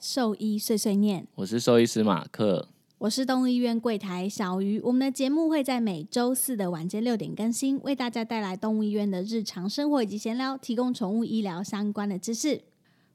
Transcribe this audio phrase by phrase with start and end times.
[0.00, 2.68] 兽医碎碎念，我是兽医师马克。
[2.98, 4.80] 我是动物医院柜台小鱼。
[4.80, 12.62] 我们的节目会在每周四的晚间六点更新，为大家带来动物医院的日常生活以及闲聊，提供宠物医疗相关的知识，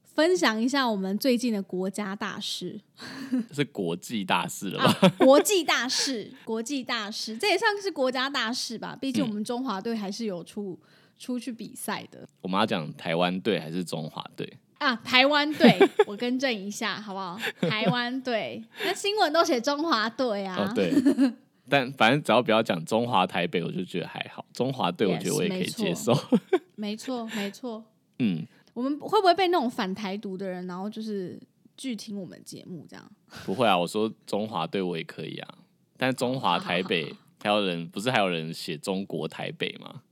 [0.04, 2.80] 分享一下我们最近的国家大事。
[3.52, 4.98] 是国际大事了吧？
[5.00, 8.96] 啊，国际大事， 国际大事，这也算是国家大事吧。
[9.00, 10.78] 毕竟我们中华队还是有出
[11.18, 14.58] 出去比赛的我们要讲台湾队还是中华队？
[14.80, 14.96] 啊。
[14.96, 17.38] 台湾队， 我更正一下好不好？
[17.60, 20.56] 台湾队，那新闻都写中华队啊。
[20.58, 20.92] 哦，对。
[21.68, 24.44] 但反正只要不要讲中华台北，我就觉得还好。
[24.52, 26.12] 中华队，我觉得我也可以接受。
[26.74, 27.84] 没错，没错。
[28.18, 31.38] 嗯，我们会不会被那种反台独的人，然后就是
[31.76, 33.12] 拒听我们节目这样？
[33.46, 35.58] 不会啊，我说中华队我也可以啊。
[35.96, 40.02] 但中华台北还有人不是还有人写中国台北吗？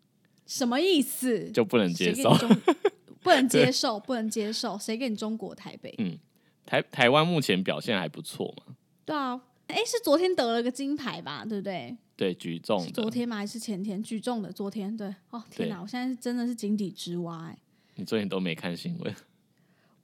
[0.46, 1.50] 什么意思？
[1.50, 2.32] 就不能接受
[3.28, 4.78] 不能接受，不能接受。
[4.78, 5.94] 谁给你中国台北？
[5.98, 6.18] 嗯
[6.64, 8.74] 台台湾目前表现还不错嘛？
[9.06, 11.44] 对啊，哎，是昨天得了个金牌吧？
[11.44, 11.96] 对不对？
[12.14, 12.92] 对，举重的。
[12.92, 13.36] 昨天吗？
[13.36, 14.02] 还是前天？
[14.02, 15.14] 举重的，昨天对。
[15.30, 15.80] 哦，天哪！
[15.80, 17.56] 我现在是真的是井底之蛙哎。
[17.94, 19.14] 你昨天都没看新闻？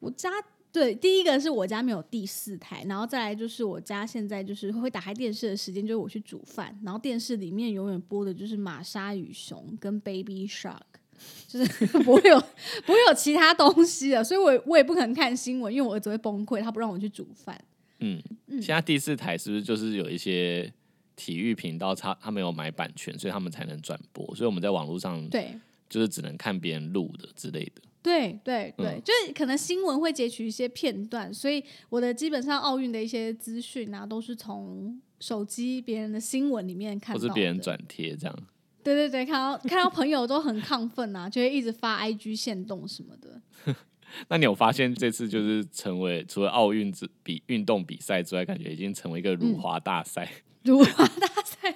[0.00, 0.30] 我家
[0.72, 10.80] 对第一个是我家没有第四台，然后再来就是我家现在就是会打开电视的时间就是我去煮饭，然后电视里面永远播的就是玛莎与熊跟 Baby Shark，
[11.48, 12.38] 就是 不会有
[12.84, 17.58] 不会有其他东西的，所以我我也不可能看新闻，因为我儿子会崩溃，他不让我去煮饭。
[18.00, 20.70] 嗯，现在第四台是不是就是有一些
[21.16, 25.54] 体育频道，他他没有买版权，所以他们才能转播，所以我们在网络上对
[25.88, 27.82] 就是只能看别人录的之类的。
[28.02, 37.16] 对对对，嗯就是可能新闻会截取一些片段，所以我的基本上奥运的一些资讯啊，都是从手机别人的新闻里面看。
[37.16, 38.38] 或是别人转贴这样。
[38.84, 43.74] 对对对，看到 看到朋友都很亢奋啊，就会一直发 IG 限动什么的。
[44.28, 50.30] 那你有发现这次就是成为除了奥运之比运动比赛之外，感觉已经成为一个辱华大赛。
[50.62, 51.74] 辱华大赛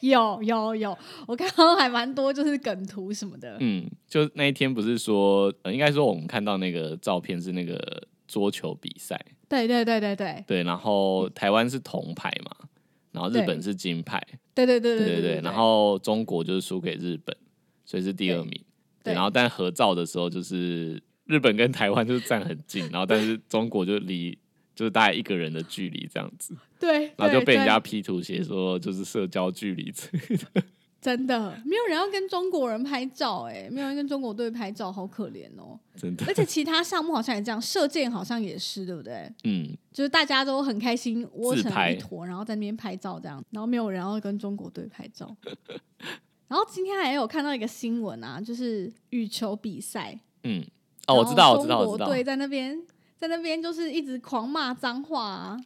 [0.00, 3.56] 有有有，我看到还蛮多就是梗图什么的。
[3.60, 9.18] 嗯，就那一天不是说，呃，应该说我们看到那个照片是那个桌球比赛，
[9.48, 12.68] 对对对对对对，然后台湾是铜牌嘛，
[13.12, 14.20] 然后日本是金牌，
[14.54, 17.36] 对对对对对对，然后中国就是输给日本，
[17.84, 18.60] 所以是第二名。
[19.04, 24.38] 然后但合照的时候就是日本跟台湾就是站很近，然后但是中国就离
[24.74, 30.62] 就是大概一个人的距离这样子，对，然后就被人家 P 图写说就是社交距离之类的。
[31.02, 35.76] 真的没有人要跟中国人拍照哎、没有人跟中国队拍照，好可怜哦。
[35.96, 39.28] 真的，而且其他项目好像也这样，射箭好像也是，对不对？
[39.42, 45.36] 嗯，就是大家都很开心窝成一坨，然后在那边拍照这样，然后没有人要跟中国队拍照。
[46.46, 50.64] 然后今天还有看到一个新闻啊，就是羽球比赛，嗯，
[51.08, 52.80] 哦，我知道，我知道，我知道，中国队在那边
[53.18, 55.60] 在那边就是一直狂骂脏话啊。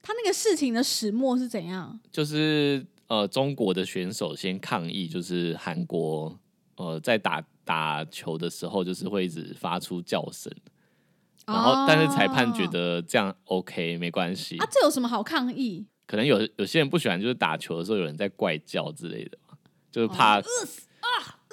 [0.00, 2.00] 他那个事情的始末是怎样？
[2.10, 6.38] 就是呃，中国的选手先抗议，就是韩国
[6.76, 10.52] 呃在打打球的时候，就是会一直发出叫声，
[11.46, 15.86] 然后但是裁判觉哦得这样 OK 没关系，啊，这有什么好抗议？
[16.06, 19.56] 可能有有些人不喜欢，就是打球的时候有人在怪叫之类的嘛，
[19.90, 20.40] 就是怕、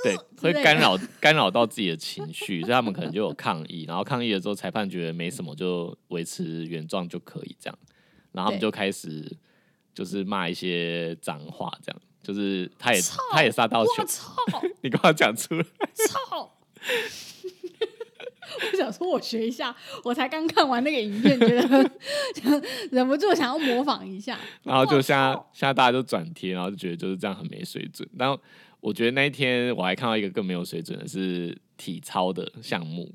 [0.03, 7.79] 对会干扰 干扰到自己的情绪，所以他们可能就有抗议，然后抗议了之后，裁判觉得没什么，就维持原状就可以这样，
[8.33, 9.35] 然后他们就开始
[9.95, 13.01] 就是骂一些脏话，这样就是他也
[13.31, 14.35] 他也杀到球我，操！
[14.83, 15.65] 你刚刚讲出来，
[16.07, 16.51] 操！
[18.71, 21.91] 我想说，我学一下，我才刚看完那个影片，觉得
[22.91, 24.39] 忍不住想要模仿一下。
[24.63, 28.07] 然后就现在现在大家就转贴，然后就觉得就是这样很没水准。
[28.17, 28.39] 然后
[28.79, 33.11] 我觉得那一天我还看到一个更没有水准的是体操的项目，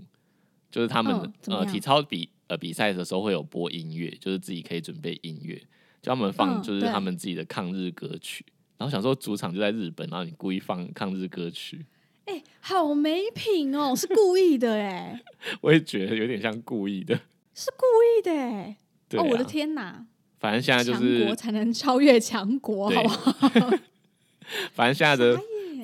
[0.71, 5.63] 就是他们、呃体操比呃比赛的时候会有播音乐，就是自己可以准备音乐，
[6.03, 8.45] 就他们放就是他们自己的抗日歌曲。
[8.79, 11.85] 然后想说主场就在日本，然后你故意放抗日歌曲，
[12.25, 15.21] 哎、好没品哦，是故意的哎，
[15.61, 17.15] 我也觉得有点像故意的。
[17.55, 17.85] 是故
[18.19, 18.77] 意的哎。
[19.09, 20.07] 对、哦，啊，我的天哪！
[20.39, 23.71] 反正现在就强是国，才能超越强国，好不好？
[24.73, 25.39] 反正现在的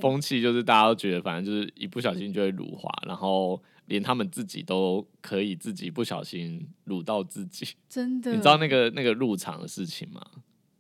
[0.07, 7.67] 风气就是大家都觉得，反正就是一不小心就会辱华，然后连他们自己都可以自己不小心辱到自己。
[7.89, 10.21] 真的，你知道那个那个入场的事情吗？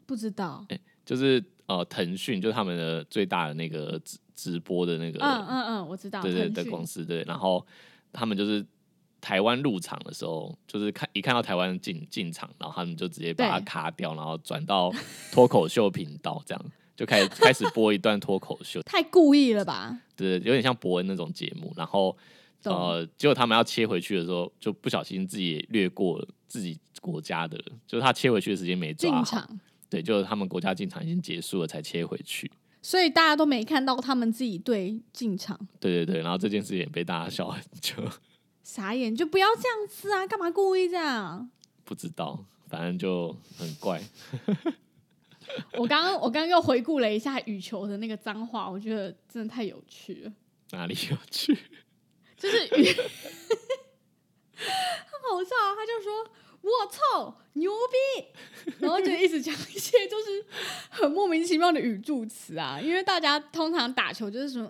[0.07, 0.65] 不知道？
[1.05, 7.65] 就是呃，腾讯就是他们的最大的那个直直播的那个，嗯嗯嗯，我知道，对对的公司对，然后
[8.13, 8.65] 他们就是
[9.21, 14.93] 台湾入场的时候，就是看一看到台湾进进场，然后他们就直接把它卡掉，然后转到
[15.33, 16.65] 脱口秀频道，这样
[16.97, 19.97] 就开始开始播一段脱口秀， 太故意了吧？
[20.17, 22.17] 对，有点像伯恩那种节目，然后
[22.63, 27.57] 懂呃，结果他们要切回去的时候，就不小心自己也略过自己国家的，
[27.87, 29.61] 就是他切回去的时间没抓好，进场，
[29.91, 32.51] 对，就是他们国家进场已经结束了才切回去。
[32.81, 37.95] 所以大家都没看到他们自己队进场，对对对，然后这件事也被大家笑很久，
[38.63, 40.27] 傻眼，就不要这样子啊！
[40.27, 41.51] 干嘛故意这样？
[41.85, 44.01] 不知道，反正就很怪。
[45.79, 50.33] 我刚刚我刚刚又回顾了一下羽球的那个脏话，我觉得真的太有趣了。
[50.73, 51.57] 哪里有趣？
[52.37, 52.85] 就是羽，
[54.55, 55.47] 很好笑啊！
[55.47, 55.56] 他就说
[56.83, 58.27] ：“我操，牛逼！”
[58.81, 60.45] 然后就一直讲一些就是
[60.91, 62.81] 很莫名其妙的语助词啊。
[62.81, 64.69] 因为大家通常打球就是什么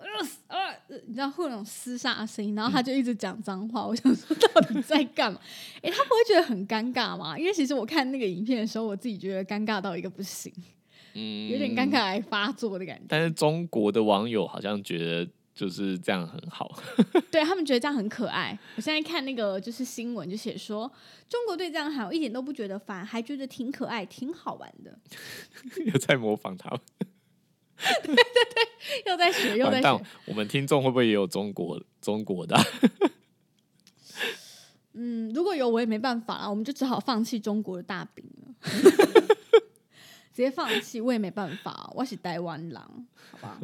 [0.48, 0.58] 呃
[0.88, 3.86] 呃，你知道会有那种厮杀的声音，然后他就一直讲脏话。
[3.86, 5.40] 我想说，到底在干嘛？
[5.82, 7.38] 诶，他不会觉得很尴尬吗？
[7.38, 10.52] 因为其实我看那个影片的时候，我自己觉得尴尬到一个不行，
[11.14, 11.94] 嗯，有点尴尬。
[12.00, 13.04] 来发作的感觉。
[13.08, 16.70] 但是中国的网友好像觉得就是这样很好，
[17.32, 18.56] 对他们觉得这样很可爱。
[18.76, 20.86] 我现在看那个就是新闻，就写说
[21.30, 24.98] 中国队这样喊，我一点都不觉得烦，还觉得挺可爱、挺好玩的。
[25.86, 26.80] 又在模仿他们。
[27.78, 32.62] 对对对又在学，又在学。，我们听众会不会也有中国中国的啊、
[34.92, 38.54] 嗯，如果有我也没办法了，我们就只好放弃中国的大饼了，
[40.32, 43.60] 直接放弃，我也没办法，我是台湾狼，好吧？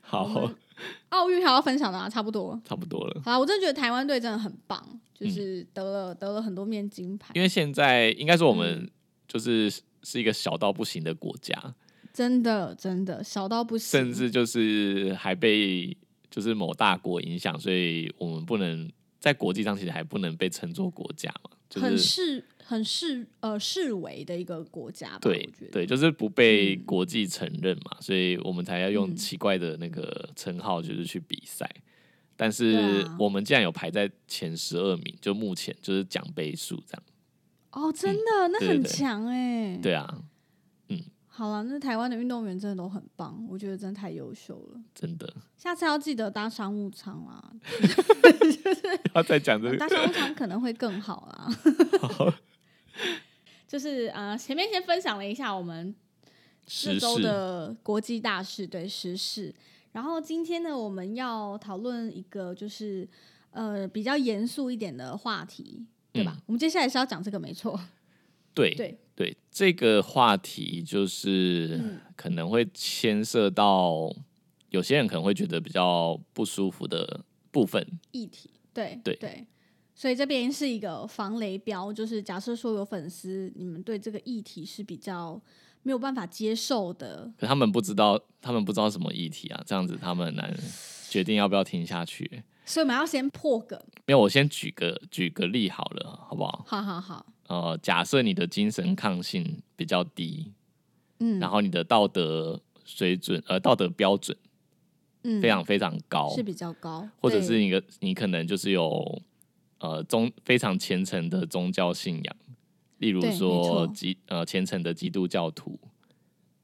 [0.00, 0.50] 好
[1.10, 2.60] 奥运还要分享的啊，差不多。
[2.64, 3.22] 差不多了。
[3.24, 4.84] 好啦，我真的觉得台湾队真的很棒，
[5.14, 8.90] 就是得了、得了很多面金牌因，为现在应该说我嗯们
[9.28, 9.70] 就是
[10.02, 11.74] 是一个小到不行的国家，
[12.12, 15.96] 真的真的小到不行，甚至就是还被
[16.30, 31.70] 就是某大国影响，所以我们不能在国际上其实还不能被称作国家嘛，就是很视呃视为的一个国家吧，对对，就是不被嗯国际承认嘛，所以我们才要用嗯奇怪的那个称号，就是去比赛。
[32.36, 37.02] 但是啊我们竟然有排在前十二名，就目前就是奖杯数这样。
[37.70, 39.78] 哦，真的，那很强哎。
[39.80, 40.22] 对啊，
[40.88, 44.80] 嗯好了，那台湾的运动员真的都很棒，我觉得真的太优秀了。
[44.92, 47.52] 真的下次要记得搭商务舱啦，
[49.14, 51.48] 要再讲这个搭商务舱可能会更好啦。
[53.66, 55.94] 就是呃，前面先分享了一下我们
[56.66, 59.54] 这周，的国际大事，对时事。
[59.92, 63.08] 然后今天呢，我们要讨论一个就是
[63.50, 66.34] 呃比较严肃一点的话题，对吧？
[66.36, 67.80] 嗯我们接下来是要讲这个，没错。
[68.54, 74.10] 对对，对，这个话题就是嗯可能会牵涉到
[74.70, 77.86] 有些人可能会觉得比较不舒服的部分。
[78.12, 79.46] 议题，对对对，
[79.98, 85.40] 所以这边是一个防雷标，就是假设说有粉丝你们对这个议题是比较
[85.82, 90.54] 没有办法接受的，可他们不知道，他们不知道什么议题啊，这样子他们很难
[91.08, 92.42] 决定要不要听下去。
[92.66, 93.80] 所以我们要先破梗。
[94.04, 96.64] 没有，我先举个举个例好了，好不好？
[96.66, 100.52] 好好好，呃，假设你的精神抗性比较低，
[101.20, 104.36] 嗯，然后你的道德水准呃道德标准
[105.22, 109.22] 嗯非常非常高，是比较高，或者是你个你可能就是有
[109.78, 112.36] 呃宗非常虔诚的宗教信仰，
[112.98, 115.78] 例如说错基呃虔诚的基督教徒，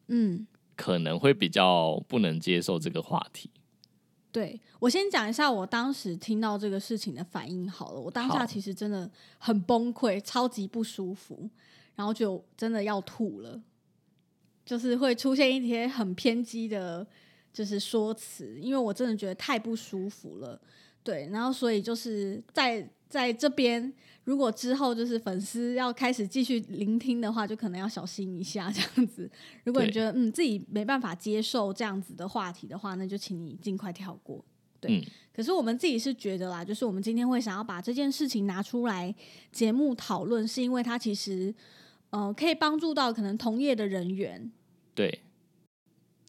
[0.09, 0.47] 嗯。
[0.75, 3.49] 可能会比较不能接受这个话题。
[4.33, 11.49] 对我先讲一下我当时听到这个事情的反应好了，我当下其实真的很崩溃，超级不舒服，
[11.95, 13.63] 然后就真的要吐了，
[14.65, 17.07] 就是会出现一些很偏激的，
[17.53, 20.59] 就是说辞，因为我真的觉得太不舒服了。
[21.05, 23.93] 对，然后所以就是在在这边，
[24.25, 29.31] 如果之后就是粉丝要开始继续聆听的话，就可能要小心一下这样子。
[29.65, 34.45] 如果你觉得嗯自己没办法接受这样子的话题的话，那就请你尽快跳过。
[34.81, 35.05] 对，嗯
[35.35, 39.15] 可是我们自己是觉得啦，就是我们今天会想要把这件事情拿出来
[39.51, 41.55] 节目讨论，是因为它其实
[42.11, 44.51] 呃可以帮助到可能同业的人员，
[44.95, 45.21] 对，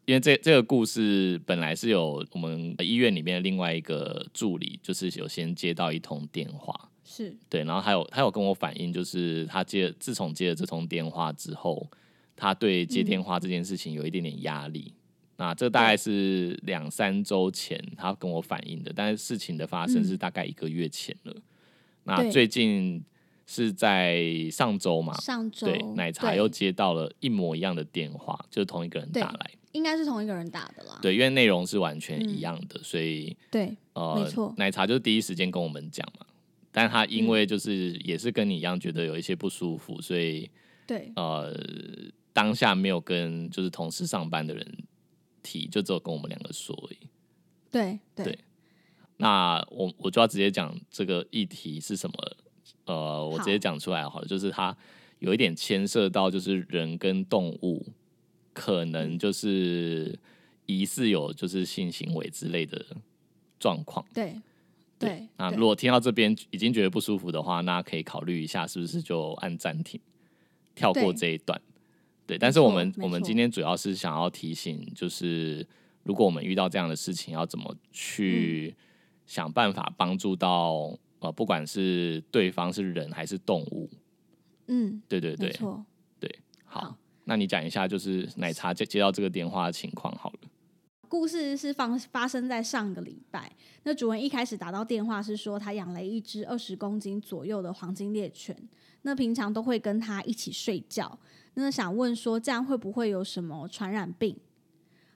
[0.06, 11.90] 因为这这个故事本来是有我们医院里面另外一个助理，就是有先接到一通电话，是对，然后还有他有跟我反映，就是他接自从接了这通电话之后，
[12.36, 14.94] 他对接电话这件事情有一点点压力。
[15.38, 21.36] 那这大概是两三周前他跟我反映的，但是事情的发生是大概一个月前了。
[22.04, 23.02] 那最近
[23.48, 25.14] 是在上周嘛？
[25.16, 29.52] 上周对，奶茶又接到了一模一样的电话，就是同一个人打来。
[29.74, 30.98] 应该是同一个人打的啦。
[31.02, 36.26] 对，因为内容是完全嗯一样的，所以对呃，没错奶茶就是第一时间跟我们讲嘛。
[36.72, 40.50] 但他因嗯为就是也是跟你一样觉得有一些不舒服，所以
[40.88, 41.56] 对呃
[42.32, 44.66] 当下没有跟就是同事上班的人
[45.44, 46.98] 提，就只有跟我们两个说而已。
[47.70, 48.40] 对对对
[49.18, 52.38] 那我我就要直接讲这个议题是什么了。
[52.86, 54.76] 呃，我直接好讲出来好了，就是它
[55.20, 57.86] 有一点牵涉到就是人跟动物
[58.54, 60.18] 可嗯能就是
[60.66, 62.86] 疑似有就是性行为之类的
[63.60, 64.06] 状况。
[64.14, 64.32] 对
[64.98, 65.10] 对。
[65.10, 70.00] 对那如果听到这边已经觉得不舒服的话，那可以考虑一下是不是就按暂停，
[70.74, 71.60] 跳过这一段。
[72.26, 75.68] 对，但是我们我们今天主要是想要提醒，就是
[76.04, 78.74] 如果我们遇到这样的事情，要怎么去
[79.28, 83.90] 想办法帮助到呃，不管是对方是人还是动物。
[84.68, 85.86] 嗯，对对对，没错。
[86.64, 90.40] 好，好那你讲一下，就是奶茶接接到这个电话的情况好了。
[91.08, 93.52] 故事是发发生在上个礼拜。
[93.84, 98.58] 那主人一开始打到电话是说，他养了一只二十公斤左右的黄金猎犬，
[99.04, 101.20] 那平常都会跟他一起睡觉。
[101.54, 104.36] 那想问说，这样会不会有什么传染病？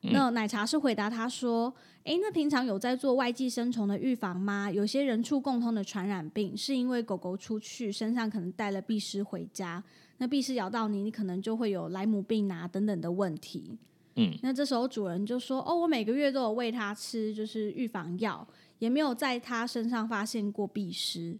[0.02, 1.74] 那奶茶是回答他说
[2.06, 4.72] ：“诶，那平常有在做外寄生虫的预防吗？
[4.72, 9.84] 有些人畜共通的传染病是因为狗狗出去身上可能带了蜱虱回家，
[10.20, 13.78] 那蜱虱咬到你，你可能就会有莱姆病啊等等的问题。
[14.16, 18.48] 嗯，那这时候主人就说：“哦，我每个月都有喂它吃，就是预防药，
[18.80, 21.38] 也没有在它身上发现过蜱虱。”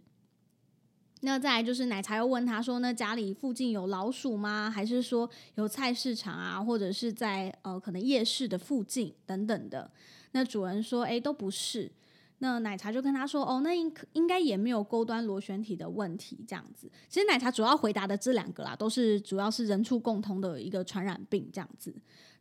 [1.22, 4.70] 那再来就是奶茶又问他说：“那家里附近有老鼠吗？
[4.70, 9.90] 还是说有菜市场啊，或者是在呃可能夜市的附近等等的？”
[10.30, 11.90] 那主人说：“诶，都不是。”
[12.40, 21.94] 那奶茶就跟他说：“哦，那应应该也没有钩端螺旋体的问题，这样子。”其实奶茶主要回答的这两个啦，都是主要是人畜共通的一个传染病这样子。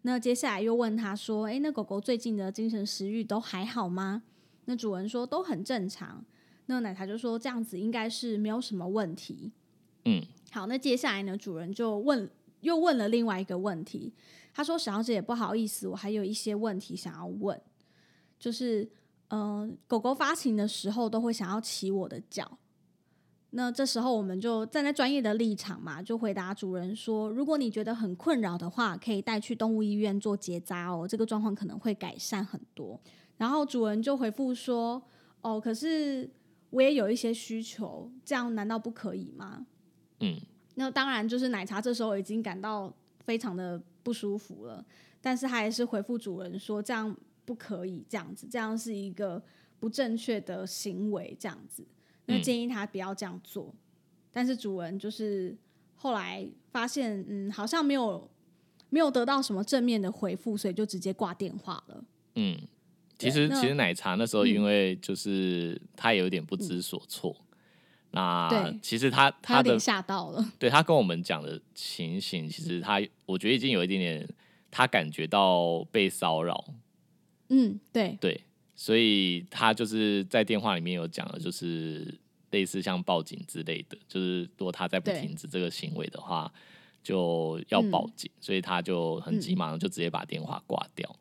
[0.03, 4.23] 那接下来又问他说：“诶，那狗狗最近的精神食欲都还好吗？”
[4.65, 6.23] 那主人说：“都很正常。”
[6.67, 9.51] 那奶茶就说：“这样子应该是没有什么问题。”
[10.05, 12.29] 嗯，好，那接下来呢，主人就问
[12.61, 14.13] 又问了另外一个问题，
[14.53, 17.59] 他说：“小姐，不好意思，我还有一些问题想要问，
[18.39, 18.87] 就是
[19.29, 22.57] 嗯、呃狗狗发情的时候都会想要骑我的脚。”
[23.51, 32.99] 那这时候我们就站在专业的立场嘛，就回答主人说：“如果你觉得很困扰的话，可以带去动物医院做结扎哦，这个状况可能会改善很多。”
[33.37, 35.01] 然后主人就回复说
[35.41, 36.29] ：“哦，可是
[36.71, 39.65] 我也有一些需求，这样难道不可以吗？”
[40.19, 40.39] 嗯，
[40.75, 44.85] 那当然就是奶茶这时候已经感到非常的不舒服了，
[45.21, 47.15] 但是他还是回复主人说：“这样
[47.47, 49.41] 不可以，这样子，这样是一个
[49.79, 51.87] 不正确的行为，这样子。”
[52.27, 53.73] 那嗯建议他不要这样做。
[54.33, 55.57] 但是主人就是
[55.95, 58.29] 后来发现，嗯，好像没有
[58.89, 62.03] 没有得到什么正面的回复，所以就直接挂电话了。
[62.35, 62.59] 嗯，
[63.17, 67.33] 其实其实奶茶那时候嗯因为就是他也有点不知所措，
[68.11, 70.51] 那其实他他他的吓到了。
[70.59, 74.29] 对他跟我们讲的情形，其实他我觉得已经有一点点
[74.69, 76.63] 他感觉到被骚扰，
[77.49, 78.41] 嗯，对，对，
[78.75, 82.13] 所以他就是在电话里面有讲的，就是
[82.51, 86.51] 类似像报警之类的，就是如果他再不停止这个行为的话，
[87.03, 88.13] 就要报嗯。
[88.15, 89.57] 警，所以他就很急嗯。
[89.57, 91.15] 忙就直接把电话挂掉。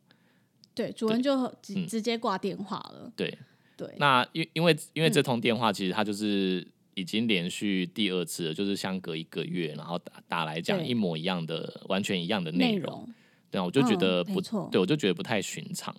[0.75, 1.87] 对，主人就直嗯。
[1.87, 3.13] 直接挂电话了。
[3.17, 3.39] 对，
[3.77, 5.23] 对，那因因为因为这嗯。
[5.23, 13.15] 通电话其实他就是已经连续第二次了，就是相隔一个月，然后打打来讲一模一样的、完全一样的内内容，容
[13.51, 14.69] 对啊，我就觉嗯得不、没错。
[14.73, 15.95] 对，我就觉得不太寻常。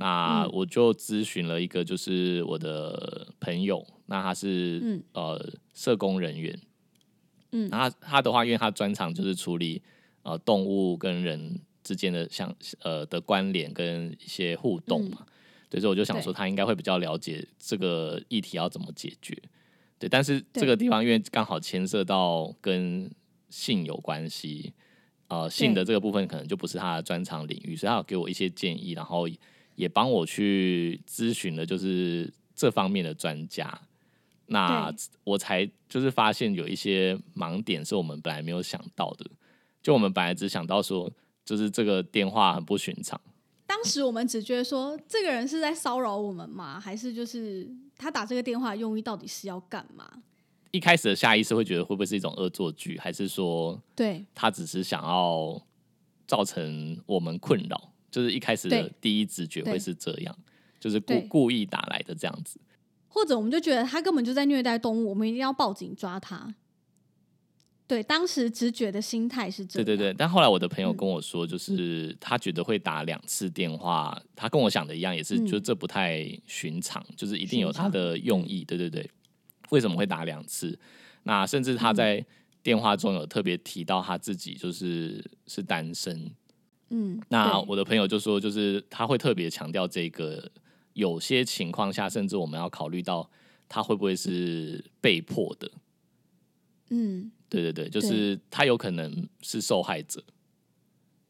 [0.00, 0.50] 那嗯。
[0.52, 5.02] 我就咨询了一个，就是我的朋友，那他是、嗯。
[5.12, 6.58] 呃社工人员，
[7.52, 7.68] 嗯。
[7.68, 9.82] 那他他的话，因为他专长就是处理
[10.22, 15.24] 呃动物跟人之间的像呃的关联跟一些互动嘛，
[15.70, 19.40] 对，所以我就想说他应该会比较了解这个议题要怎么解决，
[19.98, 23.10] 对，但是这个地方因为刚好牵涉到跟
[23.48, 24.74] 性有关系，
[25.28, 29.26] 呃，性的这个部分可能就不是他的专长领域，所以他有给我一些建议，然后
[29.78, 33.80] 也帮我去咨询了，就是这方面的专家。
[34.46, 34.92] 那
[35.22, 39.24] 我才就是发现有一些盲点是我们本来没有想到的，
[39.80, 41.08] 就我们本来只想到说，
[41.44, 43.20] 就是这个电话很不寻常。
[43.68, 46.80] 当时我们只觉得说，这个人是在骚扰我们吗？
[46.80, 50.10] 还是就是他打这个电话用意到底是要干嘛？
[50.72, 55.62] 一开始的下意识会觉得会不会是一种恶作剧，还是说对他只是想要
[56.26, 57.92] 造成我们困扰？
[58.10, 60.36] 就是一开始的第一直觉会是这样，
[60.80, 62.58] 就是故故意打来的这样子。
[63.08, 66.54] 或者我们就觉得他根本就在虐待动物，我们一定要报警抓他。
[67.86, 69.84] 对，当时直觉的心态是这样。
[69.84, 78.62] 对对对，但后来我的朋友嗯跟我说，就是他觉得会打两次电话，他跟我想的一样，也是嗯就这不太寻常，就是一定有他的用意。
[78.62, 79.10] 对对对，
[79.70, 80.78] 为什么会打两次？
[81.22, 82.24] 那甚至嗯他在
[82.62, 86.30] 电话中有特别提到他自己就是是单身。
[86.90, 90.50] 嗯，那我的朋友就说，就是他会特别强调这个，
[90.94, 93.30] 有些情况下，甚至我们要考虑到
[93.68, 95.70] 他会不会是被迫的。
[96.90, 100.22] 嗯对对对，就是他有可能是受害者，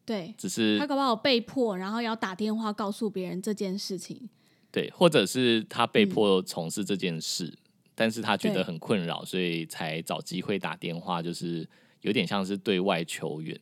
[0.04, 4.28] 对，只是他搞不好被迫，然后要打电话告诉别人这件事情。
[4.70, 7.52] 对，或者是他被迫从事这件事，
[7.94, 11.68] 但是他觉得很困扰，所以才找机会打电话，就是
[12.02, 13.58] 有点像是对外求援。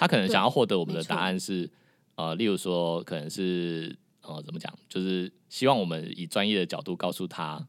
[0.00, 1.70] 他可能想要获得我们的答案是，
[2.14, 7.68] 呃，例如说可能是呃怎么讲，就是希望我们以专业的角度告诉他，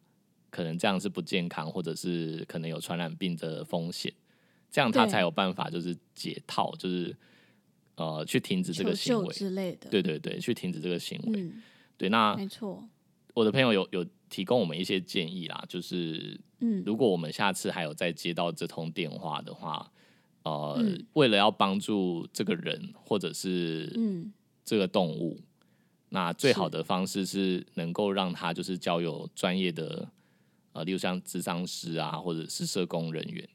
[0.49, 4.13] 可能这样是不健康，或者是可能有传染病的风险，
[4.71, 7.13] 这样他才有办法就是解套，就是
[7.95, 9.33] 呃去停止这求个行救为。
[9.33, 9.89] 之类的。
[9.89, 11.41] 对对对，去停止这个行为。
[11.41, 11.61] 嗯，
[11.97, 12.81] 对，那没错。
[13.33, 19.91] 我的朋友有有提供我们一些建议啦，就是嗯如果我们下次还有再接到这通电话的话，
[20.43, 21.05] 呃，嗯。
[21.13, 24.31] 为了要帮助这个人或者是嗯。
[24.63, 25.39] 这个动物，
[26.09, 30.07] 那最好的方式是能够让他就是交由专业的
[30.73, 33.47] 呃，例如像咨商师啊，或者是社工人员，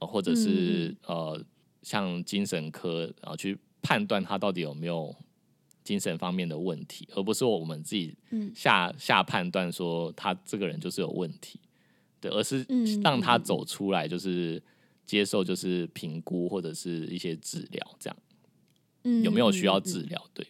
[0.00, 1.42] 呃、或者是、呃
[1.82, 5.12] 像精神科啊、呃去判断他到底有没有
[5.82, 8.52] 精神方面的问题，而不是我们自己嗯。
[8.54, 11.58] 下下判断说他这个人就是有问题，
[12.20, 14.62] 对，而是嗯让他走出来，就是
[15.06, 18.16] 接受就是评估或者是一些治疗，这样
[19.04, 20.00] 嗯，有没有需要嗯治？
[20.02, 20.30] 疗？
[20.32, 20.46] 对，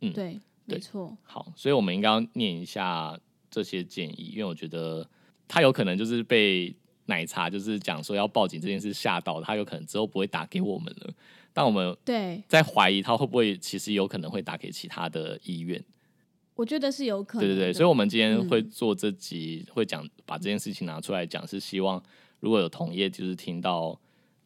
[0.00, 0.24] 嗯对，
[0.64, 1.16] 没对错。
[1.22, 3.18] 好，所以我们应该要念一下
[3.50, 5.08] 这些建议，因为我觉得
[5.46, 6.74] 他有可能就是被
[7.06, 11.14] 奶茶就是讲说要报警这件事吓到，他有可能之后不会打给我们了。
[11.52, 15.82] 但我们对，在怀疑他会不会其实有可能会打给其他的医院。
[16.54, 17.48] 我觉得是有可能。
[17.48, 22.02] 对对对，所以我们今天嗯会做这集，会讲把这件事情拿出来讲，是希望
[22.46, 24.00] 如果有同业就是听到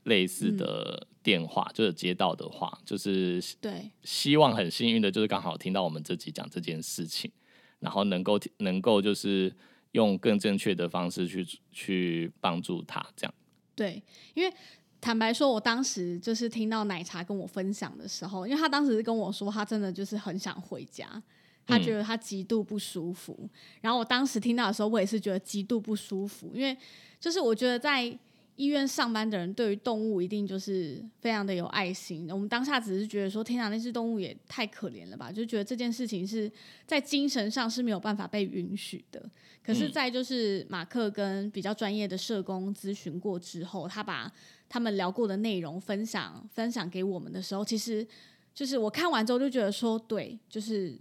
[0.04, 7.30] 类似的电话，就是接到的话，就是对希望很幸运的，就是刚好听到我们这集讲这件事情，
[7.78, 9.54] 然后能够能够就是
[9.92, 13.34] 用更正确的方式去去帮助他，这样。
[13.74, 14.50] 对，因为
[14.98, 21.22] 坦白说，我当时就是听到奶茶跟我分享的时候，因为他当时跟我说，他真的就是很想回家，
[21.66, 23.46] 他觉得他极度不舒服。
[23.82, 26.74] 然后我当时听到的时候，我也是觉得极度不舒服，因为
[27.20, 28.18] 就是我觉得在
[28.56, 32.28] 医院上班的人对于动物一定就是非常的有爱心。
[32.30, 36.50] 我们当下只是觉得说，天哪，那只动物也太可怜了吧，就觉得这件事情是
[36.86, 39.30] 在精神上是没有办法被允许的。
[39.62, 44.30] 可是，嗯在就是马克跟比较专业的社工咨询过之后，他把
[44.68, 48.06] 他们聊过的内容分享分享给我们的时候，其实
[48.54, 50.98] 就是我看完之后就觉得说，对，就是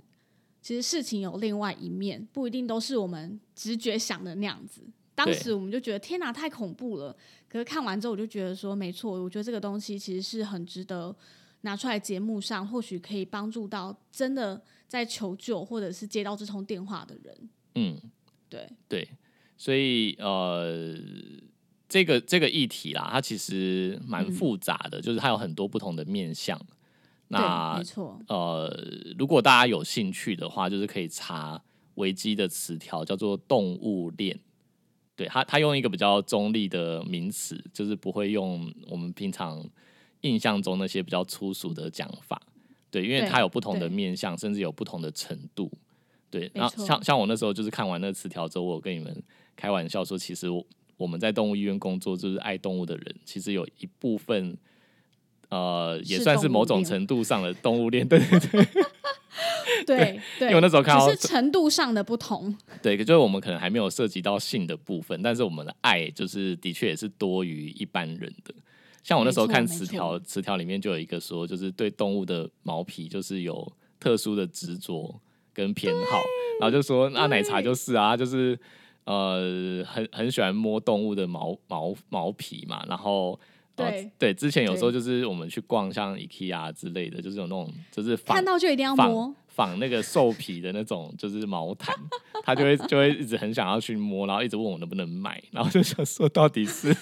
[0.62, 4.82] 其实事情有另外一面，不一定都是我们直觉想的那样子。
[5.20, 7.14] 当对时我们就觉得天哪，太恐怖了。
[7.50, 11.14] 可是看完之后，我就觉得说，没错，我觉得这个东西其实是很值得
[11.62, 17.50] 拿出来节目上，或许可以帮助到真的在求救或者是接到这通电话的人。
[17.76, 18.00] 嗯，
[18.48, 19.10] 对，对，
[19.58, 20.98] 所以呃，
[21.90, 26.58] 这个这个议题啦，它其实蛮嗯复杂的，就是它有很多不同的面向。
[27.28, 28.74] 那没错，呃，
[29.18, 31.62] 如果大家有兴趣的话，就是可以查
[31.96, 34.40] 维基的词条，叫做动物链。
[35.20, 39.62] 对他，他用一个比较中立的名词，就是不会用我们平常
[40.22, 42.42] 印象中那些比较粗俗的讲法。
[42.90, 45.70] 对，因为对它有不同的面向，甚至有不同的程度。
[46.32, 49.22] 对，然后像像我那时候就是看完那个词条之后，我跟你们
[49.58, 54.58] 开玩笑说，其实我我们在动物医院工作，就是爱动物的人，其实有一部分。
[55.50, 58.68] 呃，也算是某种程度上的动物 链，对对对，
[59.86, 62.56] 对对，因为我那时候看到只是程度上的不同。
[62.82, 68.54] 对，就是我们可能还没有涉及到性的部分，但是我们的爱就是的确也是多于一般人的。
[69.04, 75.20] 像我那时候看词条，词条里面就有一个说，就是对动物的毛皮就是有特殊的执着
[75.54, 76.22] 跟偏好，
[76.60, 78.60] 然后就说那奶茶就是啊，就是
[79.06, 83.40] 呃很很喜欢摸动物的毛毛毛皮嘛，然后
[83.86, 89.78] 对，对，之前有时候就是我们去逛像 IKEA 之类的，就是有那种就是仿看到就一定要摸仿。
[89.80, 91.96] 那个兽皮的那种就是毛毯，
[92.44, 96.96] 他就会就会一直很想要去摸，然后一直问我能不能买，然后就想说到底是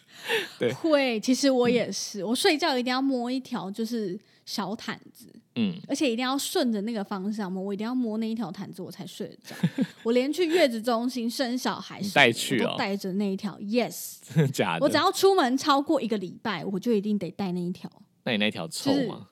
[0.58, 9.54] 对会，其实嗯我也是，我睡觉一定要摸一条就是小毯子，嗯而且一定要顺着那个方向摸，我一定要摸那一条毯子我才睡得着。
[10.02, 14.16] 我连去月子中心生小孩带去哦都带着那一条，yes。
[14.22, 14.84] 真 的假的？
[14.84, 17.90] 我只要出门超过一个礼拜，我就一定得带那一条，
[18.24, 19.28] 那你那条臭就是吗？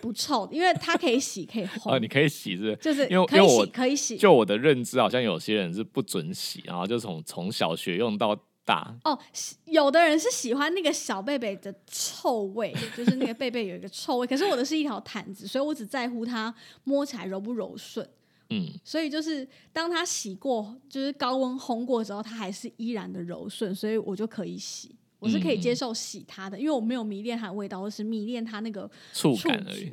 [0.00, 2.76] 不臭，因为它可以洗，可以烘， 哦，你可以洗是不是？
[2.76, 4.16] 就是因为可以因为我洗，可以洗。
[4.16, 8.94] 就我的认知，好像有些人是不准洗，然后就从从小学用到大。
[9.04, 9.18] 哦，
[9.64, 14.26] 有的人是喜欢那个小贝贝的臭味， 就是那个贝贝有一个臭味。
[14.26, 18.08] 可是我的是一条毯子，所以我只在乎它摸起来柔不柔顺。
[18.50, 24.94] 嗯，所以就是当它洗过，就是高温烘过之后，它还是依然的柔顺，所以我就可以洗。
[25.20, 29.92] 我是可以接受洗它的，因为我没有迷恋它的味道，我只是迷恋它那个触触感而已。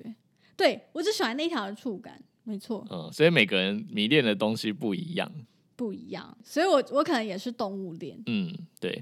[0.55, 5.31] 对我只喜欢那一条的触感，没错，嗯，所以每个人迷恋的东西不一样。
[5.77, 6.37] 不一样。
[6.43, 8.21] 所以我我可能也是动物恋。
[8.25, 9.01] 嗯，对，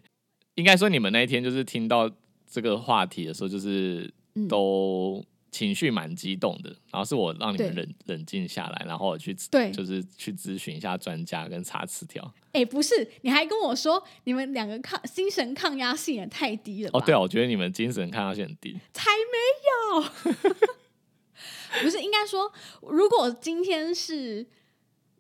[0.54, 2.08] 应该说你们那一天就是听到
[2.46, 6.70] 这个话题的时候，就是嗯都情绪蛮激动的。
[6.92, 12.32] 然后是我让你们冷冷静下来，然后我去对就是去咨询一下专家跟查词条。
[12.52, 17.00] 哎、不是，你还跟我说你们两个抗精神抗压性也太低了吧？
[17.00, 18.78] 哦，对啊，我觉得你们精神抗压性很低。
[18.94, 20.02] 才没
[20.34, 20.36] 有。
[21.84, 22.50] 不是，应该说，
[22.82, 24.48] 如果今天是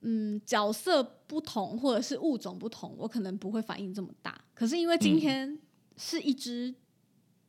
[0.01, 4.39] 嗯角色不同或者是物种不同，我可能不会反应这么大。
[4.53, 5.57] 可是因为今天
[5.97, 6.73] 是一只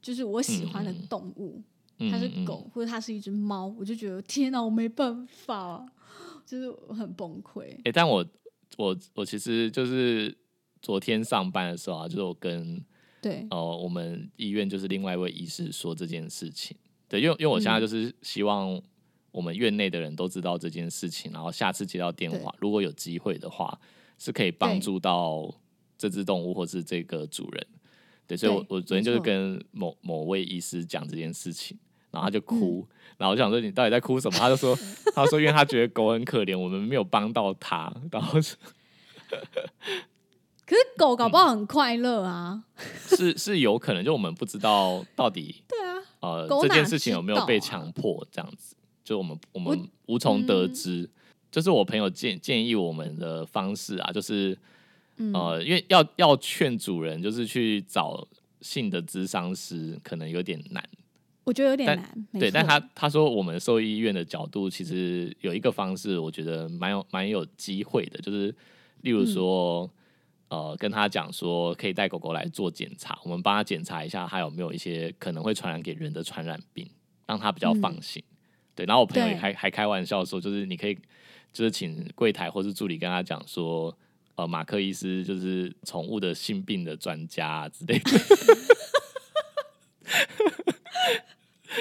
[0.01, 1.63] 就是我喜欢的动物，
[1.99, 5.87] 嗯它是嗯狗、或者它是一只猫，我就觉得天哪，我没办法，
[6.45, 7.77] 就是我很崩溃。
[7.85, 8.25] 哎、但我
[8.77, 10.37] 我我其实就是
[10.81, 12.81] 昨天上班的时候啊，就是我跟
[13.21, 16.77] 对，呃我们医院就是另外一位医师说这件事情。
[17.09, 18.81] 对，因为因为我现在嗯就是希望
[19.37, 23.79] 我们院内的人都知道这件事情，然后下次接到电话，如果有机会的话，
[24.17, 25.55] 是可以帮助到
[25.99, 27.67] 这只动物或是这个主人。
[28.27, 31.79] 对，所以我我昨天就是跟某某位医师讲这件事情，
[32.11, 34.39] 然后他就嗯哭，然后我就想说你到底在哭什么？
[34.39, 34.75] 他就说
[35.15, 38.57] 他说因为他觉得狗很可怜，我们没有帮到他，然后是
[40.65, 42.65] 可是狗搞不好很快乐啊。
[43.07, 48.75] 是是有可能，就我们不知道到底 对啊，呃这件事情有没有被强迫这样子，
[49.07, 51.11] 就我们我我们无从得嗯知。
[51.51, 54.59] 就是我朋友建建议我们的方式啊，就是
[55.17, 58.27] 嗯呃，因为要要劝主人就是去找
[58.61, 60.87] 性的咨商师，可能有点难。
[61.45, 62.27] 我觉得有点难。
[62.39, 68.55] 对，但他他说我们兽医医院的角度，其实有一个方式，我觉得蛮有蛮有机会的，就是
[69.03, 69.89] 例如说，
[70.49, 76.87] 呃，跟他讲说可以带狗狗来做检查，我们帮他检查一下，它有没有一些可能会传染给人的传染病，
[77.25, 78.23] 让他比较放心。
[78.77, 80.97] 对，然后我朋友还还开玩笑说，就是你可以
[81.53, 83.93] 就是请柜台或是助理跟他讲说。
[84.39, 88.11] 呃，马克医师就是宠物的性病的专家、啊、之类的，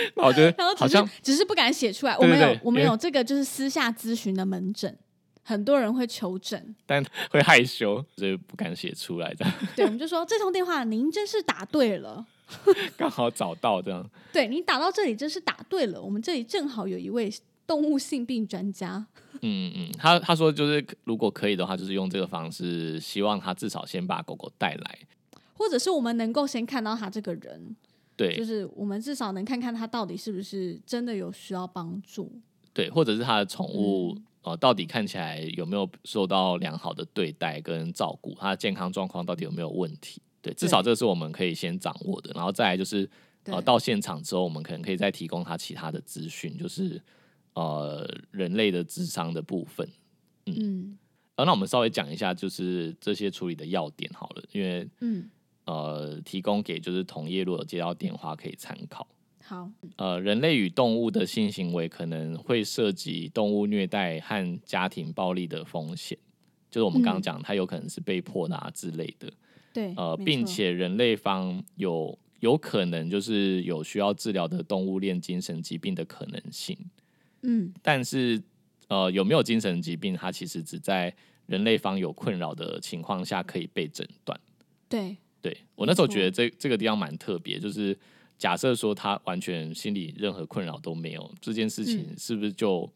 [0.16, 2.18] 那我觉得然后只是好像只是不敢写出来。
[2.18, 4.98] 我们有我们有这个就是私下咨询的门诊，
[5.44, 6.74] 很多人会求诊。
[6.86, 12.26] 但会害羞，所以不敢写出来，这样对，我们就说这通电话您真是打对了，
[12.98, 14.10] 刚好找到这样。
[14.32, 16.02] 对你打到这里真是打对了。
[16.02, 17.32] 我们这里正好有一位
[17.66, 19.06] 动物性病专家。
[19.42, 25.00] 嗯嗯，他他说就是如果可以的话，就是用这个方式，希望他至少先把狗狗带来。
[25.58, 27.76] 或者是我们能够先看到他这个人，
[28.18, 32.30] 对就是我们至少能看看他到底是不是真的有需要帮助。
[32.74, 40.22] 对，或者是他的宠物、嗯呃，到底看起来有没有受到良好的对待跟照顾，他的健康状况到底有没有问题？
[40.46, 42.32] 对，至少这是我们可以先掌握的。
[42.36, 43.10] 然后再来就是
[43.46, 47.02] 呃，到现场之后，我们可能可以再提供他其他的资讯，就是
[47.56, 49.90] 呃人类的智商的部分。
[50.46, 50.98] 嗯
[51.36, 55.28] 呃，那我们稍微讲一下，就是这些处理的要点好了，因为嗯，
[55.66, 59.08] 呃，提供给就是同业如果有接到电话可以参考。
[59.44, 66.18] 好，呃，人类与动物的性行为可能会涉及动物虐待和家庭暴力的风险，
[66.70, 69.32] 就是我们刚刚嗯讲，它有可能是被迫的啊之类的。
[69.76, 76.78] 对，呃，并且人类方有有可能就是有需要治疗的动物链精神疾病的可能性，
[77.42, 78.42] 嗯但是
[78.88, 81.14] 呃，有没有精神疾病，它其实只在
[81.48, 84.40] 人类方有困扰的情况下可以被诊断。
[84.88, 87.98] 对，对我那时候觉得这这个地方蛮特别，就是
[88.38, 92.90] 假设说他完全心里任何困扰都没有，这件事情嗯是不是就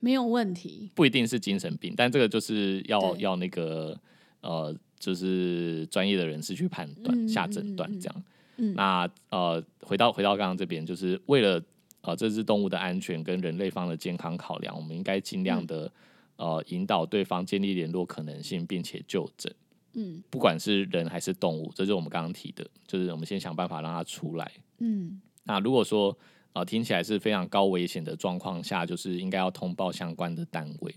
[0.00, 0.90] 没有问题。
[0.94, 1.92] 不一定是精神病？
[1.94, 4.00] 但这个就是要要那个
[4.40, 8.24] 呃，就是专业的人士去判断、嗯下诊断这样。
[8.58, 11.60] 嗯那呃，回到回到刚刚这边，就是为了
[12.02, 15.90] 呃这只动物的安全跟人类方的健康考量，我们应该尽量的、
[16.36, 19.52] 呃引导对方建立联络可能性，并且就诊。
[19.94, 24.52] 嗯不管是人还是动物，这就是我们刚刚提的，就是我们先想办法让它出来。
[24.78, 26.16] 嗯那如果说
[26.52, 30.94] 呃听起来是非常高危险的状况下，就是应该要通报相关的单位。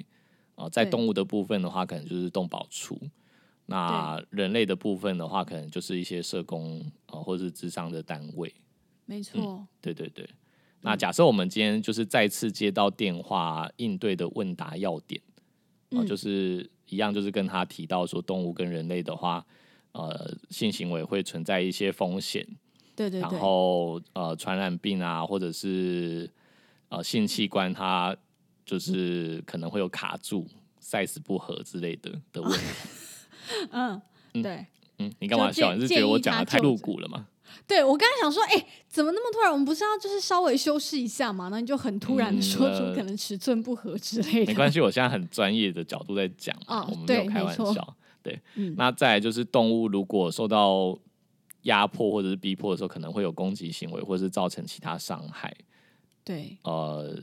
[0.57, 2.95] 呃，在对动物的部分的话，可能就是动保处；
[3.67, 8.53] 那人类的部分的话，可能就是一些社工呃或者是智商的单位。
[9.05, 10.27] 没错，对对对。
[10.81, 15.19] 那假设我们今天就是再次接到电话应对的问答要点，
[15.89, 19.43] 啊、嗯就是一样，就是跟他提到说，动物跟人类的话，
[19.93, 22.57] 呃，性行为会存在一些风险，然
[22.95, 26.29] 对对然，后呃，传染病啊，或者是
[26.89, 28.15] 呃性器官它
[28.63, 30.47] 就是可能会有卡住、
[30.79, 32.57] size 不合之类的的问题。
[33.71, 34.01] 嗯
[34.43, 34.65] 对。
[34.97, 35.73] 嗯，你干嘛笑？
[35.73, 37.27] 你是觉得我讲的太露骨了吗？
[37.67, 39.51] 对我刚才想说，哎、怎么那么突然？
[39.51, 41.49] 我们不是要就是稍微修饰一下嘛？
[41.49, 44.51] 那你就很突然说出呃可能尺寸不合之类的。
[44.51, 47.95] 没关系，我现在很专业的角度在讲嘛，哦我们没有开玩笑。
[48.21, 50.97] 对，嗯那再来就是动物如果受到
[51.63, 55.53] 压迫或者是逼迫的时候，可能会有攻击行为，或是造成其他伤害。
[56.23, 57.15] 对呃，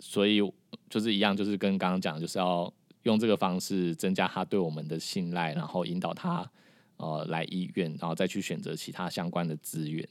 [0.00, 0.40] 所以
[0.88, 2.72] 就是一样，就是跟刚刚讲的，就是要
[3.08, 6.48] 用这个方式增加他对我们的信赖，然后引导他
[6.98, 10.06] 呃来医院，然后再去选择其他相关的资源。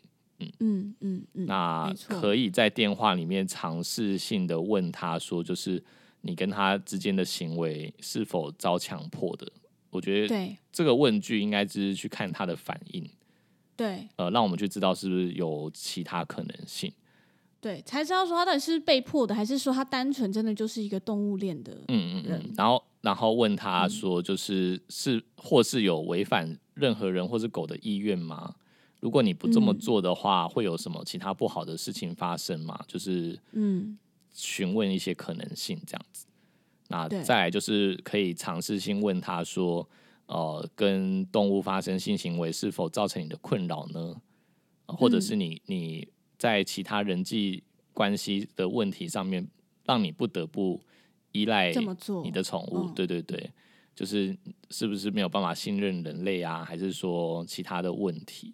[0.59, 5.83] 嗯嗯嗯，那可以在电话里面尝试性的问他说，就是
[6.21, 9.51] 你跟他之间的行为是否遭强迫的？
[9.89, 13.09] 我觉得对这个问句应该只是去看他的反应，
[13.75, 16.91] 对呃，让我们去知道是不是有其他可能性。
[17.59, 21.73] 对，才知道说他到底是被迫的，还是说他单纯真的就是一个动物链的。
[21.87, 28.55] 嗯嗯嗯，然后然后问他说，就是、是或是有违反任何人或是狗的意愿吗？
[28.99, 32.83] 如果你不这么嗯做的话，会有什么其他不好的事情发生吗？
[32.87, 33.97] 就是嗯
[34.33, 36.25] 询问一些可能性这样子。
[36.89, 39.87] 那再来就是可以尝试性问他说，
[40.25, 44.15] 呃，跟动物发生性行为是否造成你的困扰呢？
[44.87, 46.07] 呃或者是嗯你你
[46.37, 47.61] 在其他人际
[47.93, 49.47] 关系的问题上面，
[49.85, 50.81] 让你不得不
[51.37, 52.87] 依赖这么做你的宠物？
[52.87, 53.49] 嗯对对对，
[53.95, 54.35] 就是
[54.69, 56.63] 是不是没有办法信任人类啊？
[56.63, 58.53] 还是说其他的问题？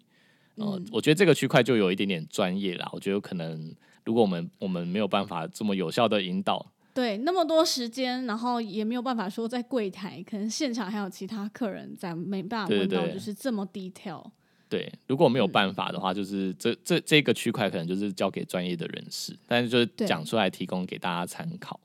[0.56, 2.88] 呃，嗯我觉得这个区块就有一点点专业啦。
[2.92, 14.30] 我觉得可能如果我们我们没有办法这么有效的引导，对，那么多时间，然后也没有办法说在柜台，可能现场还有其他客人在，没办法问到就是这么 detail。
[14.68, 21.78] 对，如果没有嗯办法的话，就是这这这个区块可能就是交给专业的人士，但是就是对讲出来提供给大家参考。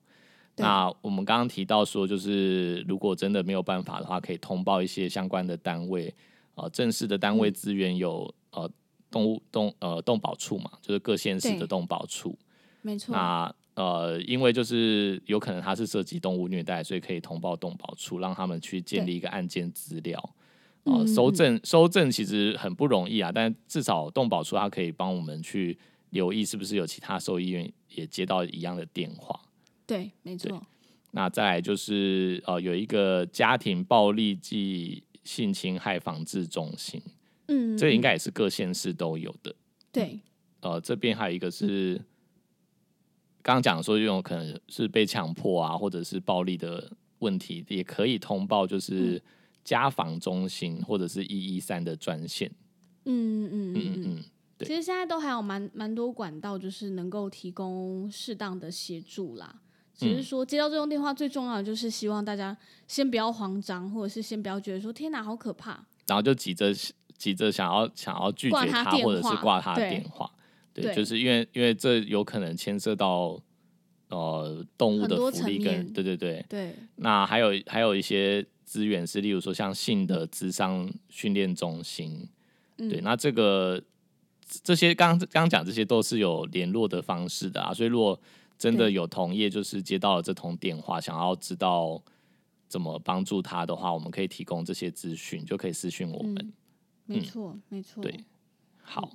[0.60, 6.14] 对那我们刚刚提到说，就是如果真的没有办法的话，可以通报一些相关的单位，
[6.56, 8.70] 呃，正式的单位嗯资源有、呃
[9.12, 12.38] 动物动呃动保处嘛，就是各县市的动保处。
[12.84, 20.36] 没错，那呃，因为就是有可能它是涉及动物虐待，所以可以通报动保处，让他们去建立一个案件资料。
[20.84, 25.76] 呃，嗯收嗯证收证其实很不容易啊，但至少动保处它可以帮我们去
[26.12, 29.42] 留意是不是有其他兽医院也接到一样的电话。
[29.90, 30.62] 对，没错，
[31.12, 37.02] 那再来就是呃，有一个家庭暴力暨性侵害防治中心，
[37.48, 38.04] 嗯，这个应嗯。
[38.04, 39.56] 该也是各县市都有的。
[39.92, 40.20] 对，
[40.62, 41.96] 呃，这边还有一个是
[43.42, 49.20] 刚刚讲说，有可能是被强迫啊，或者是暴力的问题，也可以通报，就是
[49.64, 52.52] 家防中心或者是一一三的专线。
[53.06, 54.24] 嗯嗯嗯嗯嗯嗯嗯，
[54.60, 54.68] 对。
[54.68, 59.60] 其实现在都还有蛮蛮多管道，就是能够提供适当的协助啦。
[60.00, 62.56] 只嗯是说接到这通电话，最重要的就是希望大家
[62.88, 65.72] 先不要慌张，或者是先不要觉得说天哪，好可怕。
[66.08, 66.74] 然后就急着
[67.18, 70.32] 急着想要想要拒绝他，他或者是话挂他的对电话。
[70.74, 73.38] 对，对就是因为因为这有可能牵涉到
[74.08, 82.26] 呃动物的福利跟对对对，对，那还有还有一些资源是，例如说像性的智商训练中心，
[82.78, 83.84] 对，嗯那这个
[84.64, 88.18] 这些刚刚刚讲这些都是有联络的方式的啊，所以如果
[88.60, 92.00] 真的有同业就是接到了这通电话，想要知道
[92.68, 96.36] 怎么帮助他的话，我们可以提供这些资讯，就可以私讯我们。
[96.38, 96.54] 嗯，
[97.06, 98.14] 没错，没错，对
[98.84, 99.10] 好，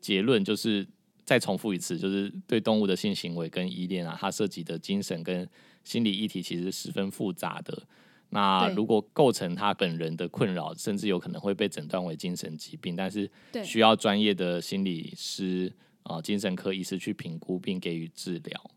[0.00, 0.86] 结论就是
[1.24, 5.48] 再重复一次，就是对动物的性行为跟依恋啊，它涉及的精神跟
[5.82, 7.82] 心理议题其实十分复杂的。
[8.28, 13.28] 那如果构成他本人的困扰，甚至有可能会被诊断为精神疾病，但是
[13.64, 15.72] 需要专业的心理师
[16.04, 18.70] 啊、呃精神科医师去评估并给予治疗。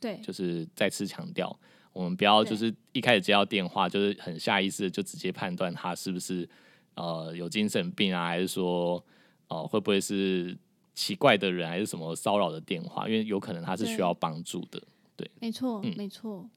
[0.00, 1.56] 对，就是再次强调，
[1.92, 6.48] 我们不要就是一开始接到电话，就是很下意识的就直接判断他是不是
[6.94, 9.04] 呃有精神病啊，还是说
[9.48, 10.56] 哦、会不会是
[10.92, 13.08] 奇怪的人还是什么骚扰的电话？
[13.08, 14.82] 因为有可能他是需要帮助的。
[15.16, 16.48] 对没错，嗯没错。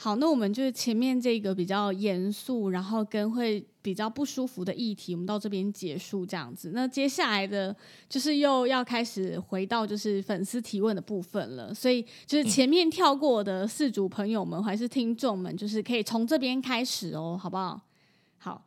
[0.00, 6.70] 好，那我们就是前面这个比较严肃，然后跟会比较不舒服的议题，我们到这边结束这样子。
[6.72, 7.74] 那接下来的
[8.08, 17.80] 就是又要开始回到就是粉丝提问的部分了，所以就是前面跳过的四组朋友们还是听众们，就是可以从这边开始哦，好不好？
[18.36, 18.64] 好，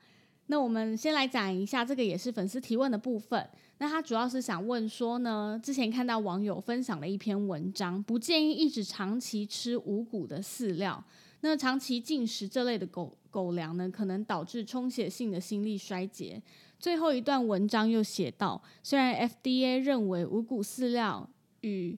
[0.47, 3.49] 那我们先来讲一下这个也是粉丝提问的部分。
[3.81, 11.03] 那他主要是想问说呢，之前看到网友分享了一篇文章，不建议一直长期吃五谷的饲料。
[11.39, 16.39] 那长期进食这类的狗狗粮呢，可能导致充血性的心力衰竭。
[16.77, 21.27] 最后一段文章又写到，虽然 FDA 认为五谷饲料
[21.61, 21.97] 与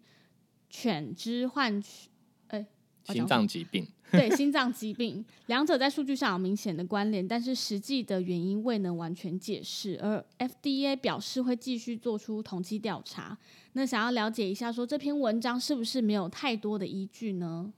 [0.69, 2.07] 犬只患取，
[2.47, 2.65] 哎、
[3.03, 3.85] 心脏疾病，
[4.17, 9.99] 对心脏疾病，两者在数据上有明显的关联，但是实际的原因未能完全解释。
[10.01, 13.37] 而 FDA 表示会继续做出统计调查。
[13.73, 17.73] 那想要了解一下，说这篇文章是不是没有太多的依据呢？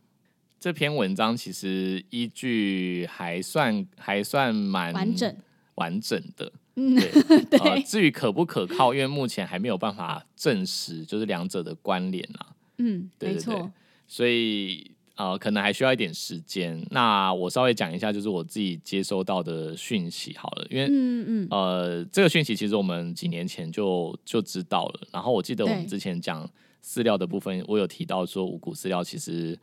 [0.60, 5.36] 这篇文章其实依据还算还算蛮完整，
[5.76, 6.52] 完整的。
[6.76, 7.10] 嗯，对，
[7.60, 12.56] 呃，对，至于可不可靠，因为目前还没有办法证实，就是两者的关联啦。
[12.80, 13.72] 嗯，对对没错对，
[14.08, 16.86] 所以呃，可能还需要一点时间。
[16.92, 25.08] 那我稍微讲一下，就是我自己接收到的讯息好了，因为、嗯嗯，呃，这个讯息其实我们几年前就就知道了。
[25.12, 26.50] 然后我记得我们之前讲
[26.84, 29.58] 饲料的部分，我有提到说五谷饲料其实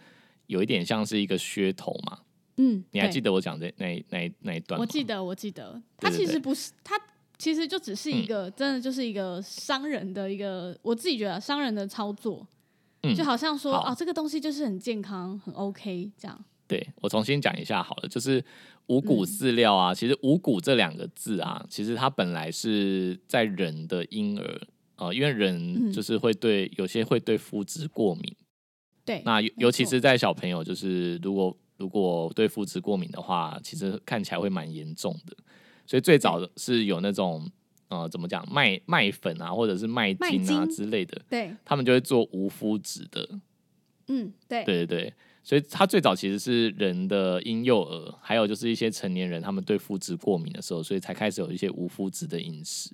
[0.47, 2.19] 有一点像是一个噱头嘛。
[2.57, 4.83] 嗯，你还记得我讲的那那那一段吗？
[4.83, 7.01] 我记得，我记得，它其实不是，它
[7.39, 12.47] 其实就只是一嗯个，真的就是一个商人的一个，我自己觉得商人的操作，
[13.03, 16.45] 嗯就好像说啊哦，这个东西就是很健康，很 OK 这样。
[16.69, 18.43] 对我重新讲一下好了，就是
[18.87, 19.27] 五谷嗯。
[19.27, 24.61] 饲料啊，其实五谷这两个字啊，其实它本来是在人的婴儿，
[24.97, 25.93] 呃，因为人嗯。
[25.93, 28.37] 就是会对、有些会对麸质过敏，
[29.05, 35.37] 对，那尤尤其是在小朋友，就是如果如果对麸质过敏的话，其实看起来会蛮严重的，
[35.87, 37.51] 所以最早的是有那种
[37.93, 43.29] 呃怎么讲麦麦粉啊，或者是麦麦精啊精之类的，对，他们就会做无麸质的，
[44.09, 52.91] 嗯，对，对对对，所以它最早其实是人的婴幼儿，还有就是一些成年人，他们对麸质过敏的时候，所以才开始有一些无麸质的饮食。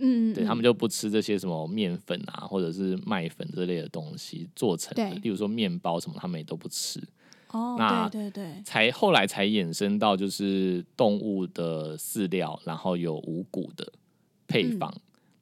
[0.00, 7.02] 嗯，对他们就就不吃这些什么面粉啊，或者是麦粉这类的东西做成的，例如说面包什么，他们也都不吃。
[7.50, 13.90] 哦，那对对对，才后来才衍生到就是动物的饲料，然后有五谷的
[14.48, 14.92] 配方。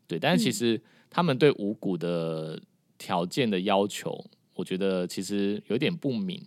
[0.06, 2.60] 对，但是其嗯实他们对五谷的
[2.98, 6.42] 条件的要求，我觉得其实有点不明。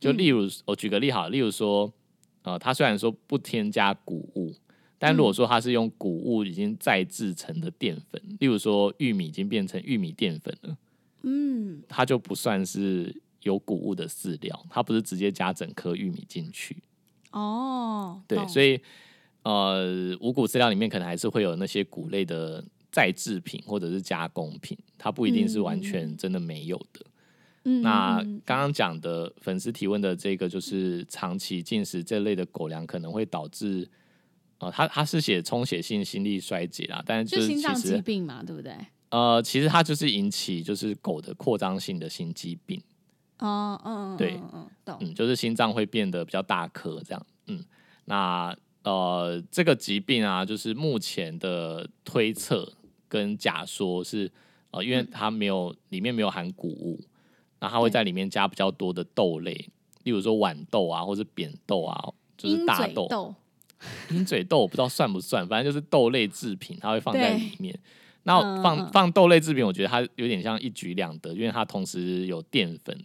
[0.00, 1.92] 就嗯例如，我举个例好，例如说，
[2.42, 4.54] 呃，它虽然说不添加谷物，
[4.98, 10.76] 但如果嗯说它是用谷物已经再制成的淀粉，例如说玉米已经变成玉米淀粉了，
[11.22, 16.82] 嗯，它就不算是有谷物的饲料，它不是直接加整颗玉米进去。
[17.30, 18.80] 哦，对，所以以
[19.44, 27.00] 呃，五谷饲料里面可能还是会有那些谷类的再制品或者是加工品，它不一定是完全真的没有的。
[27.66, 33.88] 嗯那刚刚讲的粉丝提问的这个，就是长期进食这类的狗粮可能会导致，
[34.58, 38.74] 呃，它它是写充血性心力衰竭啦，但是就心脏就是其实疾病嘛，对不对？
[39.08, 42.82] 呃，其实它就是引起就是狗的扩张性的心肌病。
[43.38, 47.26] 哦，嗯，嗯对嗯嗯，懂，嗯，就是心脏会变得比较大颗这样。
[47.46, 47.64] 嗯，
[48.04, 52.72] 那呃，这个疾病啊，就是目前的推测
[53.08, 54.30] 跟假说是，
[54.70, 55.08] 呃，因为嗯。
[55.10, 57.00] 它没有里面没有含谷物，
[57.60, 59.52] 那它会在里面加比较多的豆类，
[60.04, 63.34] 例如说豌豆啊，或是扁豆啊，就是大豆。
[64.10, 67.78] 鹰嘴豆我不知道算不算，反正就是豆类制品，它会放在对里面。
[68.22, 72.98] 那放、放豆类制品，我觉得它有点像一举两得，因为它同时有淀粉，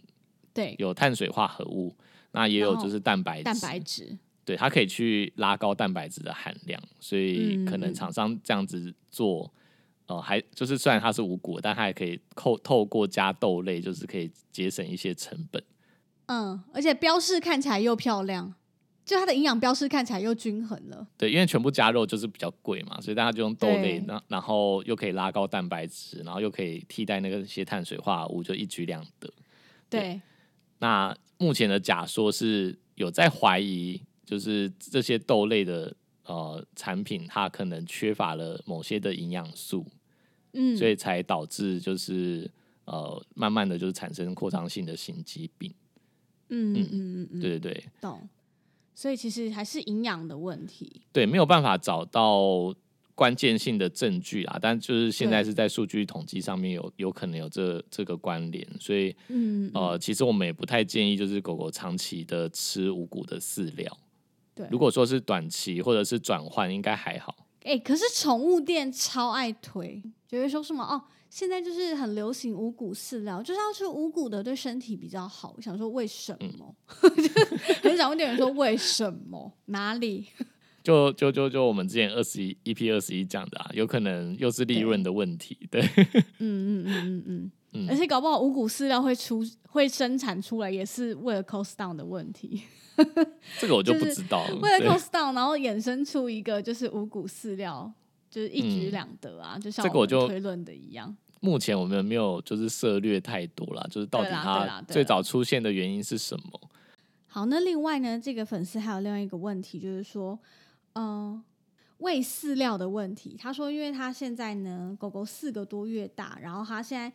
[0.54, 1.94] 对，有碳水化合物，
[2.32, 4.16] 那也有就是蛋白质，蛋白质，
[4.50, 9.48] 对，它可以去拉高蛋白质的含量，所以可能嗯厂商这样子做，
[10.06, 15.62] 呃，还就是虽然它是无谷，但它也可以透透过加豆类，就是可以节省一些成本。
[16.26, 18.52] 嗯，而且标示看起来又漂亮，
[19.04, 21.06] 就它的营养标示看起来又均衡了。
[21.16, 29.32] 对，因为全部加肉就是比较贵嘛，所以大家就用豆类对，然然后又可以拉高蛋白质，然后又可以替代那个些碳水化合物，就一举两得。
[29.88, 30.20] 对，
[30.80, 35.92] 那目前的假说是有在怀疑，就是这些豆类的
[36.24, 39.84] 呃产品，它可能缺乏了某些的营养素，
[40.52, 42.48] 嗯，所以才导致就是
[42.84, 45.74] 呃慢慢的就是产生扩张性的心肌病。
[46.48, 48.28] 嗯嗯嗯嗯，对对对懂。
[48.94, 51.02] 所以其实还是营养的问题。
[51.12, 52.72] 对，没有办法找到
[53.14, 63.98] 关键性的证据啊，但就是现在是在数据统计上面有有可能有这这个关联，所以嗯呃，其实我们也不太建议就是狗狗长期的吃五谷的饲料。
[64.60, 67.34] 对，如果说是短期或者是转换，应该还好。
[67.62, 75.54] 哎、可是宠物店超爱推，就会说什么哦，现在就是很流行五谷饲料，就是要吃五谷的对身体比较好。
[75.56, 76.74] 我想说为什么？
[77.16, 77.44] 就是
[77.82, 79.52] 很想问店员说为什么？
[79.66, 80.26] 哪里？
[80.82, 85.58] 就就就就我们之前二十一 EP 二十一讲的啊，有可能又是利润的问题。
[85.70, 85.82] 对，
[86.38, 87.52] 嗯嗯嗯嗯嗯。
[87.72, 92.62] 嗯而且搞不好五谷饲料会出会生产出来，也是为了 cost down 的问题，
[93.58, 94.56] 这个我就不知道了。
[94.56, 97.92] 为了对 cost down，然后衍生出一个就是五谷饲料，
[98.30, 101.16] 就是一举嗯两得啊，就像这个我就们推论的一样。
[101.40, 106.60] 目前我们没有就是涉略太多啦，就是到底它最早出现的原因是什么？
[107.26, 110.38] 好，那另外呢，这个粉丝还有另外一个问题，就是说，
[110.94, 111.42] 嗯、
[111.98, 113.36] 喂饲料的问题。
[113.38, 117.10] 他说，因为他现在呢，狗狗四个多月大，然后他现在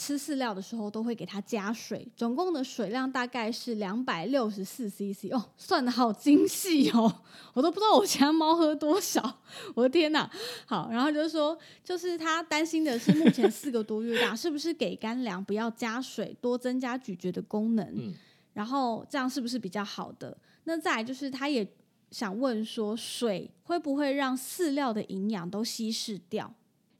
[0.00, 7.22] 吃饲料的时候都会给它加水，总共的水量大概是两百六十四 CC 哦，算的好精细哦，
[7.52, 9.40] 我都不知道我家猫喝多少，
[9.74, 10.30] 我的天哪！
[10.64, 17.86] 好，然后就是说，就是他担心的是，目前四个多月大，是不是给干粮不要加水，多增加咀嚼的功能？
[17.94, 18.14] 嗯
[18.52, 20.36] 然后这样是不是比较好的？
[20.64, 21.66] 那再来就是，他也
[22.10, 26.52] 想问说，水会不会让饲料的营养都稀释掉？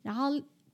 [0.03, 0.31] 然后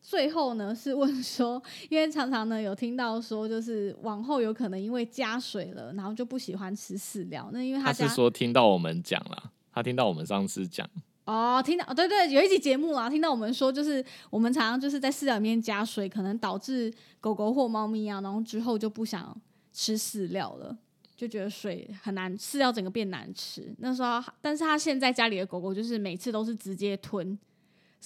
[0.07, 7.51] 最后呢是问说，因为常常呢有听到说，就是往后有可能因为加水了，然后就不喜欢吃饲料。
[7.53, 10.89] 那因为他家是说听到我们讲了，他听到我们上次讲，
[11.25, 19.37] 哦，听到哦，对对，有一集节目啊，听到我们说，就是我们常常就是在饲料里面加水，可能导致狗狗或猫咪啊，然后之后就不想
[19.73, 20.79] 吃饲料了，
[21.17, 23.75] 就觉得水很难，饲料整个变难吃。
[23.79, 27.37] 那时候，但是他现在家里的狗狗就是每次都是直接吞，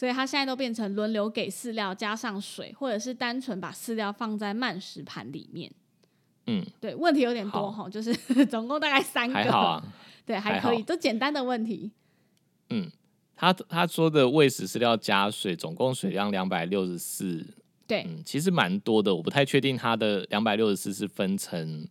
[0.00, 5.70] 所以他现在都变成轮流给饲料加上水，或者是单纯把饲料放在慢食盘里面。
[6.46, 8.14] 嗯，对，问题有点多哈，就是
[8.48, 9.84] 总共大概三个，还好啊。
[10.24, 11.90] 对，还还可以，好都简单的问题。
[12.70, 12.90] 嗯
[13.36, 17.46] 他他说的喂食饲料加水，总共水量两百六十四，
[17.86, 21.86] 对，嗯，其实蛮多的，我不太确定它的两百六十四是分成。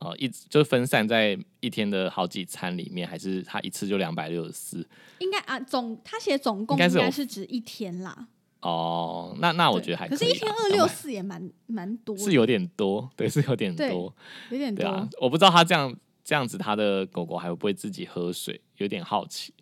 [0.00, 4.88] 呃，一就是分散在一天的好几餐里面，还是他一次就两百六十四？
[5.18, 8.28] 应该啊，总他写总共应该是指一天啦。
[8.62, 14.14] 哦，那那我觉得还可是，以啦一天二六四也蛮蛮多，是有点多，对，是有点多，
[14.50, 14.84] 有点多。
[14.84, 15.94] 对啊，我不知道他这样
[16.24, 19.54] 这样子，他的狗狗还会不会自己喝水，有点好奇。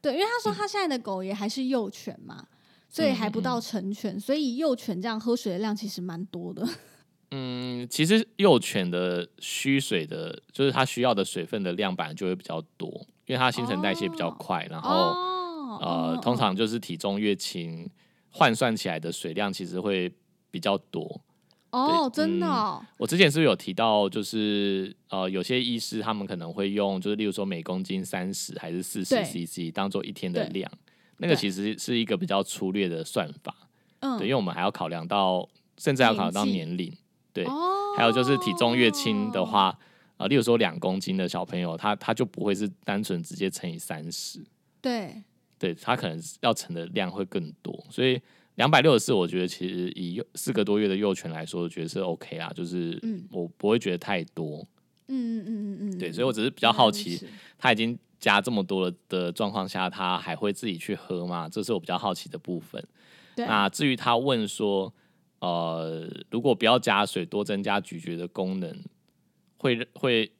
[0.00, 2.46] 对，因为他说他现在的狗也还是幼犬嘛，
[2.88, 6.66] 所以还不到成犬，所以幼犬这样喝水的量其实蛮多的。
[7.30, 12.88] 嗯，其实幼犬的需水的，就是它需要的水分的量本来就会比较多，
[13.26, 17.88] 因为它新陈代谢比较快，然后、哦，呃，嗯通常就是体重越轻，
[18.30, 20.12] 换算起来的水量其实会
[20.50, 21.20] 比较多。
[21.70, 30.70] 哦，真的我之前是不是有提到，就是呃，有些医师他们可能会用，就是例如说每公斤三十还是四十 CC 当做一天的量，
[31.18, 33.54] 那个其实是一个比较粗略的算法，
[33.98, 35.46] 嗯，对，因为我们还要考量到，
[35.76, 36.90] 甚至要考量到年龄，
[37.36, 39.78] 对，哦，还有就是体重越轻的，话，
[40.16, 44.42] 呃，例如说两公斤的小朋友，他他就不会是单纯直接乘以三十，
[44.80, 45.22] 对，
[45.58, 48.18] 对他可能要乘的量会更多，所以
[48.54, 53.22] 两百六十四，我觉得其实以幼四个多月的幼犬来说，我觉得是 OK 啊，就是嗯。
[53.30, 54.66] 我不会觉得太多，
[55.08, 57.22] 嗯嗯嗯嗯嗯，对，所以我只是比较好奇，
[57.58, 61.46] 他已经加这么多了的状况下，他还会自己去喝吗？
[61.50, 62.82] 这是我比较好奇的部分。
[63.36, 64.90] 那至于他问说，
[65.46, 68.76] 呃，如果不要加水，多增加咀嚼的功能，
[69.58, 70.32] 会会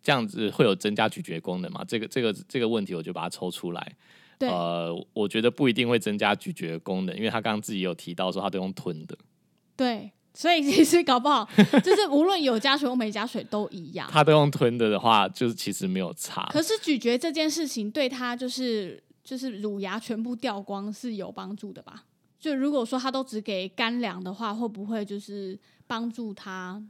[0.00, 1.84] 这样子会有增加咀嚼功能吗？
[1.86, 3.96] 这个这个这个问题，我就把它抽出来。
[4.38, 9.16] 对呃，我觉得不一定会增加咀嚼功能，因为他刚刚自己有提到说他都用吞的，
[9.76, 11.48] 对，所以其实搞不好
[11.82, 14.08] 就是无论有加水或没加水都一样。
[14.10, 16.48] 他都用吞的的话，就是其实没有差。
[16.52, 22.04] 可是咀嚼这件事情对他就是就是乳牙全部掉光是有帮助的吧？
[22.42, 26.82] 就如果说他都只给干粮的话，会不会就是帮助他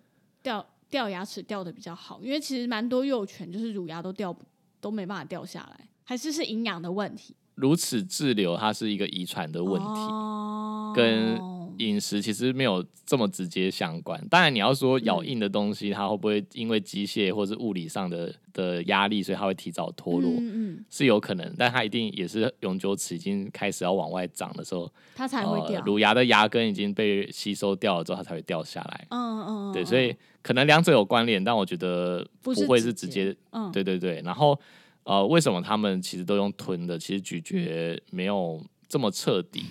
[0.42, 2.18] 掉掉牙齿掉的比较好？
[2.22, 4.42] 因为其实蛮多幼犬就是乳牙都掉不
[4.80, 9.88] 都没办法掉下来，还是是营养的问题如此滞留，它是一个遗传的问题。
[9.88, 11.38] 哦跟
[11.86, 14.20] 饮食其实没有这么直接相关。
[14.28, 21.54] 当然，你要说咬硬的东西，它会不会因为机械或是物理上的的压力，所以它会提早脱落，嗯嗯，是有可能。
[21.58, 25.80] 但它一定也是永久齿已经开始要往外长的时候，它才会掉。
[25.80, 29.06] 呃，乳牙的牙根已经被吸收掉了之后，它才会掉下来。
[29.10, 33.36] 嗯嗯，对，嗯所以可能两者有关联，但我觉得不不会是直接接。
[33.50, 34.58] 嗯对对对，然后
[35.04, 36.98] 呃，为什么他们其实都用吞的？
[36.98, 39.64] 其实咀嚼没有这么彻底，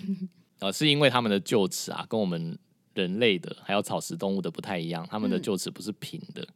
[0.62, 2.56] 呃，是因为他们的臼齿啊，跟我们
[2.94, 6.46] 人类的还有草食动物的不太一样，他们的嗯臼齿不是平的，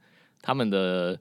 [0.40, 1.18] 他们的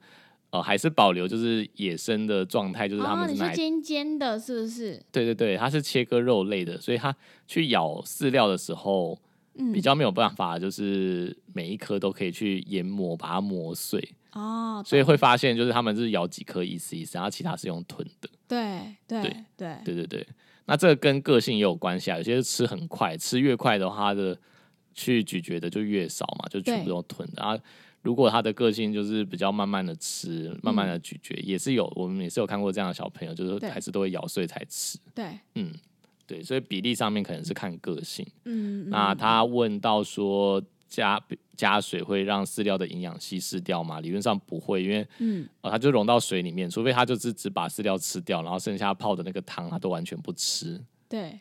[0.51, 5.01] 呃还是保留就是野生的状态，就是他哦，们是尖尖的，是不是？
[5.11, 7.15] 对对对，它是切割肉类的，所以它
[7.47, 9.19] 去咬饲料的时候，
[9.55, 18.29] 嗯比较没有办法，就是每一颗都可以去研磨把它磨碎，哦，所以会发现就是他们是咬几颗意思意思，然后其他是用吞的。
[18.47, 20.27] 对对对对对对对，
[20.65, 22.17] 那这个跟个性也有关系啊。
[22.17, 24.37] 有些是吃很快，吃越快的话，它的
[24.93, 27.41] 去咀嚼的就越少嘛，就全部都吞的。
[27.41, 27.57] 啊，
[28.01, 34.97] 如果他的个性就是比较慢慢的吃，慢慢的咀嚼，也是有我们也是有看过这样的小朋友，就是还是都会咬碎才吃。
[35.13, 35.73] 对，嗯，
[36.27, 38.25] 对，所以比例上面可能是看个性。
[38.45, 40.61] 嗯，那嗯他问到说
[40.95, 41.21] 加
[41.57, 43.99] 加水会让饲料的营养稀释掉吗？
[43.99, 51.39] 理论上不会，因为嗯呃它就溶到水里面，除非它就是只把饲料吃掉，然后剩下泡的那个汤它都完全不吃，对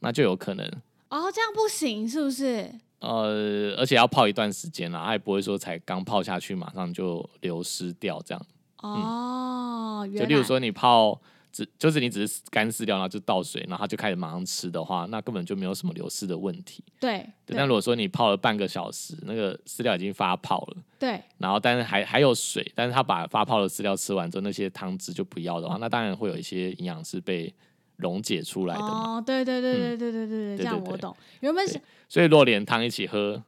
[0.00, 0.66] 那就有可能。
[1.08, 2.70] 哦，这样不行，是不是？
[2.98, 8.46] 呃，而且要泡一段时间啦，它也不会说才刚泡下去马上就流失掉这样。
[8.78, 11.20] 哦，就例如说你泡
[11.52, 16.82] 只就是你只是干饲料，然后就倒水，然后它就开始马上吃的话，那根本就没有什么流失的问题。
[16.98, 20.76] 对对，但如果说你泡了半个小时，那个饲料已经发泡了。
[20.98, 27.52] 对然后但是还还有水，但是他把发泡的饲料吃完之后，那些汤汁就不要的话，那当然会有一些营养是被
[27.96, 29.16] 溶解出来的嘛。
[29.16, 31.14] 哦，对对对对嗯对对对对，这样我懂。
[31.40, 31.78] 原本是
[32.08, 33.42] 所以如果连汤一起喝，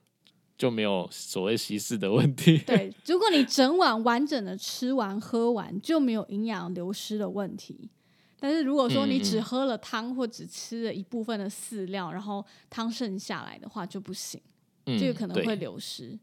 [0.56, 2.58] 就没有所谓稀释的问题。
[2.66, 7.90] 对，如果你整碗完整的吃完喝完，就没有营养流失的问题。
[8.38, 14.38] 但是如果说你只喝了汤或只吃了一部分的饲料，然后汤剩下来的话就不行，
[14.84, 16.18] 嗯这个可能会流失。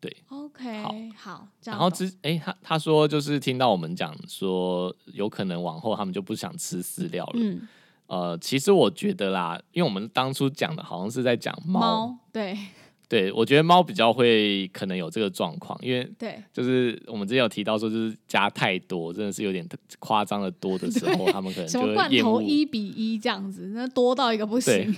[0.00, 0.14] 对。
[0.28, 7.34] OK，好好，这样然后之哎、他他说就是听到我们讲说，有可能往后他们就不想吃饲料了。
[7.36, 7.68] 嗯，
[8.08, 12.58] 呃，其实我觉得啦，因为我们当初讲的好像是在讲猫，猫，对
[13.08, 19.66] 对我觉得猫比较会可能有这个状况，因为对就是我们之前有提到说，就是加太多，真的是有点
[19.98, 24.94] 夸张的多的时候，他们可能就罐头一比一这样子，那多到一个不行。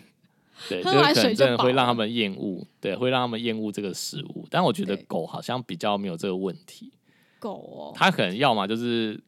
[0.69, 4.45] 对，喝 就是可能完水就饱真的会让他了们厌恶，对，会让他们厌恶这个食物。
[4.51, 6.93] 但我觉得狗好像比较没有这个问题，
[7.39, 9.19] 狗哦，它可能要么就是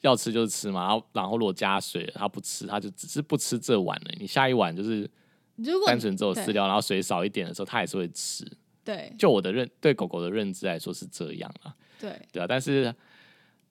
[0.00, 4.10] 要吃就吃嘛，然后然后如果加水了，它不吃，它就只是不吃这碗了。
[4.18, 5.08] 你下一碗就是
[5.56, 8.44] 如果单纯只有饲料，然后水少一点的时候，它还是会吃。
[8.84, 11.74] 对就我的认对狗狗的认知来说是这样啊。
[11.98, 12.94] 对对啊，但是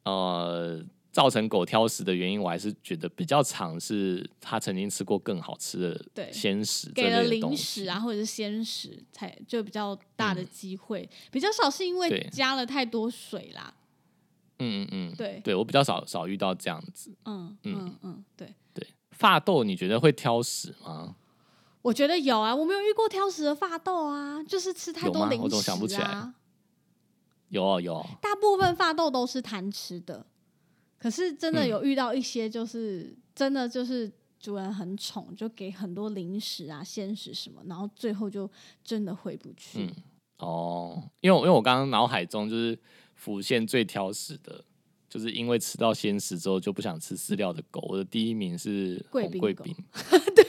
[0.04, 13.74] 呃，造成狗挑食的原因，我还是觉得比较常是它曾经吃过更好吃的对鲜食这给了零西食啊，或者是鲜食，才就比较大的机会，比较少是因为加了太多水啦。
[14.60, 17.16] 嗯嗯嗯，对，对我比较少少遇到这样子。
[17.26, 21.16] 嗯嗯嗯，对，对，发豆你觉得会挑食吗？
[21.86, 26.06] 我觉得有啊，我没有遇过挑食的发豆啊，就是吃太多零食怎么想不起来。
[26.06, 26.34] 啊。
[27.50, 30.26] 有啊有啊，大部分发豆都是贪吃的，
[30.98, 31.70] 可是真的嗯。
[31.70, 38.50] 有遇到一些，就是、真的就是主人很宠，就给很多零食啊、鲜食什么，然后最后就
[38.84, 39.84] 真的回不去。
[39.84, 39.92] 嗯
[40.40, 42.76] 哦，因为我因为我刚刚脑海中就是
[43.14, 44.66] 浮现最挑食的，
[45.08, 47.80] 就是因为吃到鲜食之后就不想吃饲料的狗。
[47.88, 49.48] 我的第一名是贵宾狗。
[49.48, 49.76] 红贵宾，
[50.36, 50.44] 对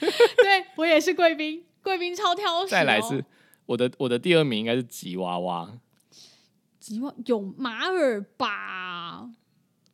[0.76, 2.68] 我也是贵宾，贵宾超挑食、哦。
[2.68, 3.24] 再来是
[3.66, 5.78] 我的我的第二名应该是吉娃娃。
[6.78, 9.30] 吉娃有马尔吧？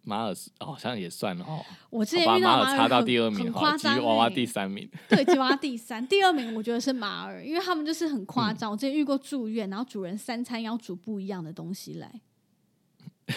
[0.02, 4.00] 马尔好像也算了哦， 我之，前遇到马尔差到第二名很好，吉夸张、欸。
[4.00, 4.90] 娃娃第三名。
[5.08, 8.72] 对，吉娃娃第三，第二名我觉得是马尔，因为他们就是很嗯夸张。
[8.72, 12.10] 我之前遇过住院，然后主人三餐要煮不一样的东西来。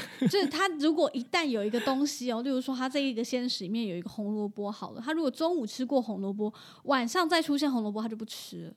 [0.30, 8.74] 就是他如果一旦有一个东西哦，例如说他这一个鲜食里面有一个红萝卜好了，他如果中午吃过红萝卜，晚上再出现红萝卜，他就不吃了。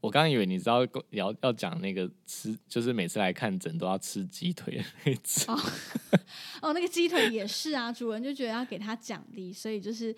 [0.00, 4.78] 我刚刚以为你知道要要讲那个吃，就是每次来看诊都要吃鸡腿。
[6.60, 10.14] 哦，那个鸡腿也是啊，主人就觉得要给他奖励，所以就是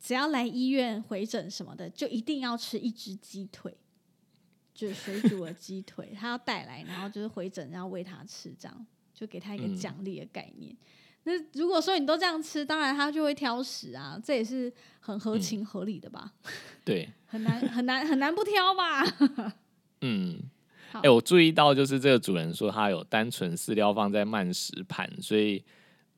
[0.00, 3.76] 只要来医院回诊什么的，就一定要吃一只鸡腿，
[4.74, 8.86] 就是水煮的鸡腿，他要带来，然后就是回诊，然后喂他吃，这样
[9.18, 10.76] 就给他一个嗯奖励的概念。
[11.24, 16.32] 那如果说你都这样吃，当然他就会挑食啊，这也是很合情合理的吧？
[16.84, 19.04] 对，很难很难很难不挑吧？
[20.02, 20.38] 嗯，
[20.92, 25.62] 好哎、我注意到就是这个主人说他有单纯饲料放在慢食盘，所以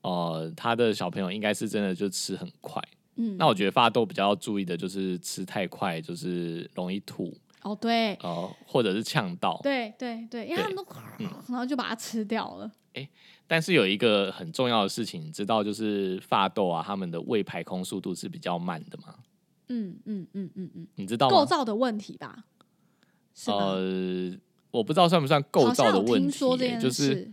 [0.01, 2.81] 呃，他的小朋友应该是真的就吃很快。
[3.15, 9.59] 嗯，那我觉得发豆比较要注意的就是吃太快，就是容易吐，哦对呃，或者是呛到。
[9.61, 10.85] 对对对，因为他们都
[11.19, 12.71] 嗯 然后就把它吃掉了。
[13.47, 19.15] 但是有一个很重要的事情，你知道就是发豆啊，他们的胃排空速度是比较慢的嘛？
[19.67, 21.37] 嗯嗯嗯嗯嗯，你知道吗？
[21.37, 22.45] 构造的问题吧？
[23.47, 24.31] 呃，
[24.71, 27.31] 我不知道算不算构造的问题、就是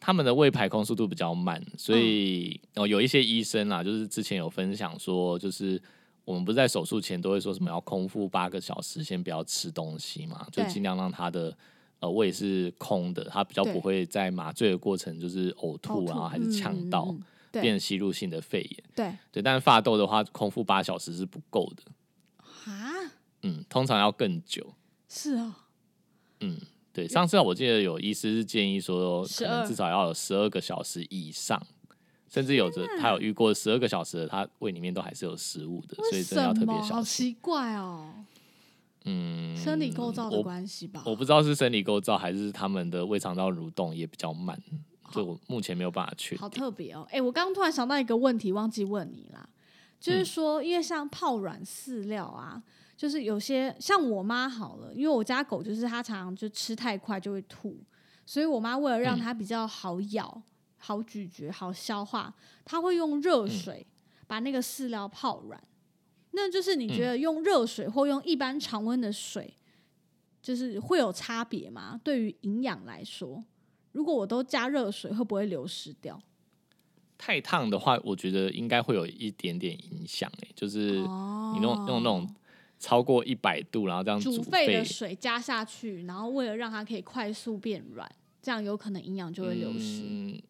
[0.00, 5.80] 他们的胃排空速度比较慢，所嗯以、哦有一些医生啊，就是之前有分享说，就是
[6.24, 11.54] 我们不是在手术前都会说什么要空腹八个小时，先不要吃东西嘛，就对尽量让他的
[12.00, 17.14] 呃胃是空的，他比较不会在麻醉的过程就是呕吐，呕然后还是呛到，
[17.52, 18.84] 变吸入性的肺炎。
[18.94, 21.82] 对对，但是发豆的话，空腹八小时是不够的，
[22.70, 22.90] 啊，
[23.42, 24.74] 嗯，通常要更久。
[25.08, 25.52] 是哦，
[26.40, 26.58] 嗯，
[26.92, 31.60] 对，上次我记得有医师是建议说，可能至少要有十二个小时以上，
[32.28, 36.94] 甚至有的他有遇过十二个小时的，他胃里面都还是有食物的，所以真的要特别小心？
[36.94, 37.02] 好。
[37.02, 38.14] 奇怪哦，
[39.04, 41.02] 嗯，生理构造的关系吧？
[41.06, 44.60] 我不知道是生理构造还是他们的胃肠道蠕动也比较慢，
[45.12, 46.48] 就我目前没有办法确好。
[46.48, 47.06] 特别哦！
[47.10, 49.48] 哎、我刚刚突然想到一个问题，忘记问你啦，
[49.98, 52.62] 就是嗯说，因为像泡软饲料啊，
[52.96, 57.82] 就是有些像我妈好了，因为我家狗就是它常常就吃太快就会吐，
[58.26, 60.42] 所以我妈为了让嗯它比较好咬、
[60.76, 62.34] 好咀嚼、好消化，
[62.66, 63.86] 她会用热嗯水
[64.26, 65.58] 把那个饲料泡软。
[66.32, 69.52] 那就是你嗯觉得用热水或用一般常温的水，
[70.42, 72.00] 就是会有差别吗？
[72.04, 73.44] 对于营养来说，
[73.92, 76.20] 如果我都加热水，会不会流失掉？
[77.18, 82.26] 太烫的话，我觉得应该会有一点点影响，哎，就是哦你用用那种
[82.78, 88.10] 超过一百度，然后这样煮煮沸的水加下去，然后为了让它可以快速变软，
[88.40, 90.02] 这样有可能营养就会流失。
[90.06, 90.40] 嗯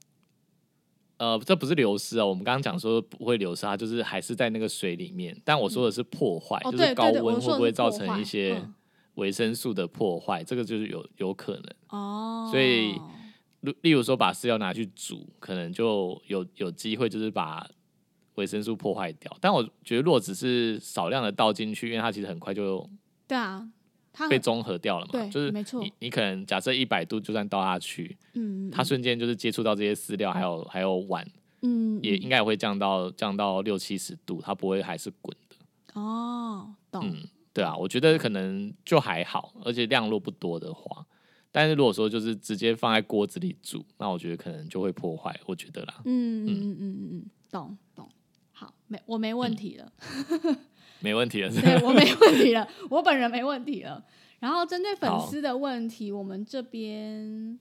[1.20, 5.38] 呃，这不是流失啊，我们刚刚讲说不会流失，它就是还是在那个水里面。
[5.44, 8.74] 但我说的是破坏，哦，就是高温会不会造成一些嗯
[9.16, 10.42] 维生素的破坏？
[10.42, 11.64] 这个就是有有可能。
[11.90, 12.98] 哦，所以
[13.60, 17.68] 例例如说把饲料拿去煮，可能就有有机会就是把
[18.36, 19.30] 维生素破坏掉。
[19.42, 22.88] 但我觉得如果只是少量的倒进去，因为它其实很快就
[23.28, 23.68] 对啊，
[24.12, 25.82] 它被中和掉了嘛，对就是没错。
[25.82, 31.26] 你你可能假设一百度就算倒下去，嗯，它瞬间就是接触到这些饲料，还有还有碗。
[31.62, 36.00] 嗯也应该也会降到降到六七十度，它不会还是滚的。
[36.00, 41.04] 哦，懂，嗯，对啊，我觉得可能就还好，而且量若不多的话。
[41.52, 46.48] 但是如果说就是直接放在锅子里煮，那我觉得可能就会破坏，我觉得啦，嗯嗯嗯。
[46.48, 48.08] 嗯嗯嗯，懂懂，
[48.52, 49.92] 好，没我没问题了，
[51.00, 51.50] 没问题了。
[51.52, 54.04] 对我没问题了， 我本人没问题了。
[54.38, 57.58] 然后针对粉好丝的问题，我们这边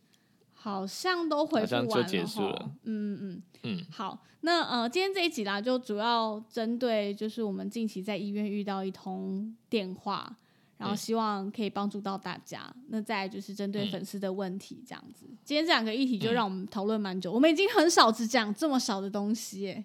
[0.53, 3.43] 好像都回复完吼结束了嗯嗯。
[3.63, 10.33] 嗯，好，那呃，今天这一集啦，就主要针对就是我们近期在医院遇到一通电话，
[10.77, 12.73] 然后嗯希望可以帮助到大家。
[12.87, 15.25] 那再来就是针对嗯粉丝的问题，这样子。
[15.43, 19.83] 今天这两个议题就嗯让我们讨论蛮久，我们已经很少只讲这么少的东西耶。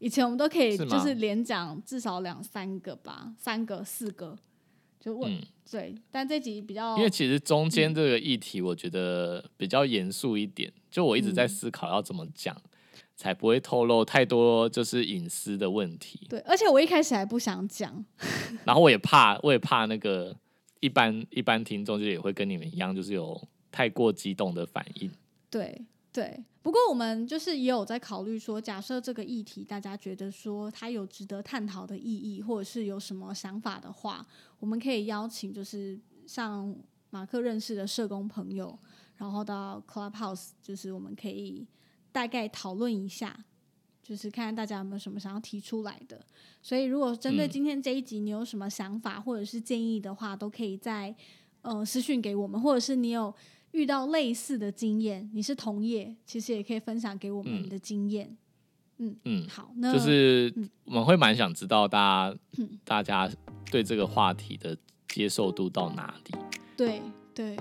[0.00, 4.36] 以前我们都可以就是连讲至少两三个吧，三个四个，
[4.98, 5.40] 就问、嗯
[5.70, 5.94] 对。
[6.10, 12.56] 但这集比较因为其实中间这个议题，我觉得比较严肃一点，就我一直在嗯思考要怎么讲，
[13.14, 16.26] 才不会透露太多就是隐私的问题。
[16.28, 18.04] 对，而且我一开始还不想讲，
[18.64, 20.34] 然后我也怕，我也怕那个
[20.80, 23.40] 一般一般听众就也会跟你们一样，就是有
[23.70, 25.10] 太过激动的反应。
[25.50, 25.82] 对
[26.12, 34.26] 对，不过我们就是也有在考虑说，假设这个议题大家觉得说它有值得探讨的意义，或者是有什么想法的话，
[34.58, 36.74] 我们可以邀请就是像
[37.10, 38.78] 马克认识的社工朋友，
[39.16, 41.66] 然后到 Clubhouse，就是我们可以
[42.10, 43.44] 大概讨论一下。
[44.02, 46.20] 就是看看大家有没有什么想要提出来的，
[46.60, 51.14] 所以如果针对嗯今天这一集你有什么想法或者是建议的话，都可以在
[51.62, 53.32] 呃私讯给我们，或者是你有
[53.72, 58.36] 遇到类似的经验，你是同业，其实也可以分享给我们的经验。
[58.98, 59.16] 嗯。
[59.24, 60.68] 嗯，好，那就是嗯。
[60.84, 62.38] 我们会蛮想知道大家
[62.84, 63.30] 大家
[63.70, 64.76] 对这个话题的
[65.08, 66.38] 接受度到哪里，
[66.76, 67.02] 对
[67.34, 67.56] 对。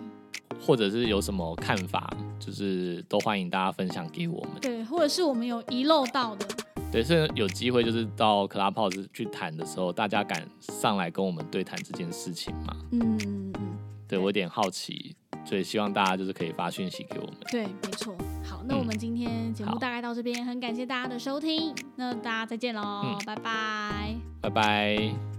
[0.60, 4.60] 或者是有什么看法，就是都欢迎大家分享给我们。
[4.60, 6.48] 对，或者是我们有遗漏到的，
[6.92, 12.76] 对，甚至有机会就是到 Clubhouse 去谈的时候，大家敢上来跟我们对谈这件事情吗？
[12.92, 15.16] 嗯嗯嗯，对我有点好奇，
[15.46, 17.36] 所以希望大家就是可以发讯息给我们。
[17.52, 18.16] 对，没错。
[18.44, 24.16] 好，那我们今天节目大概到这边，很感谢大家的收听，那大家再见喽，嗯拜拜。
[24.42, 25.39] 拜拜。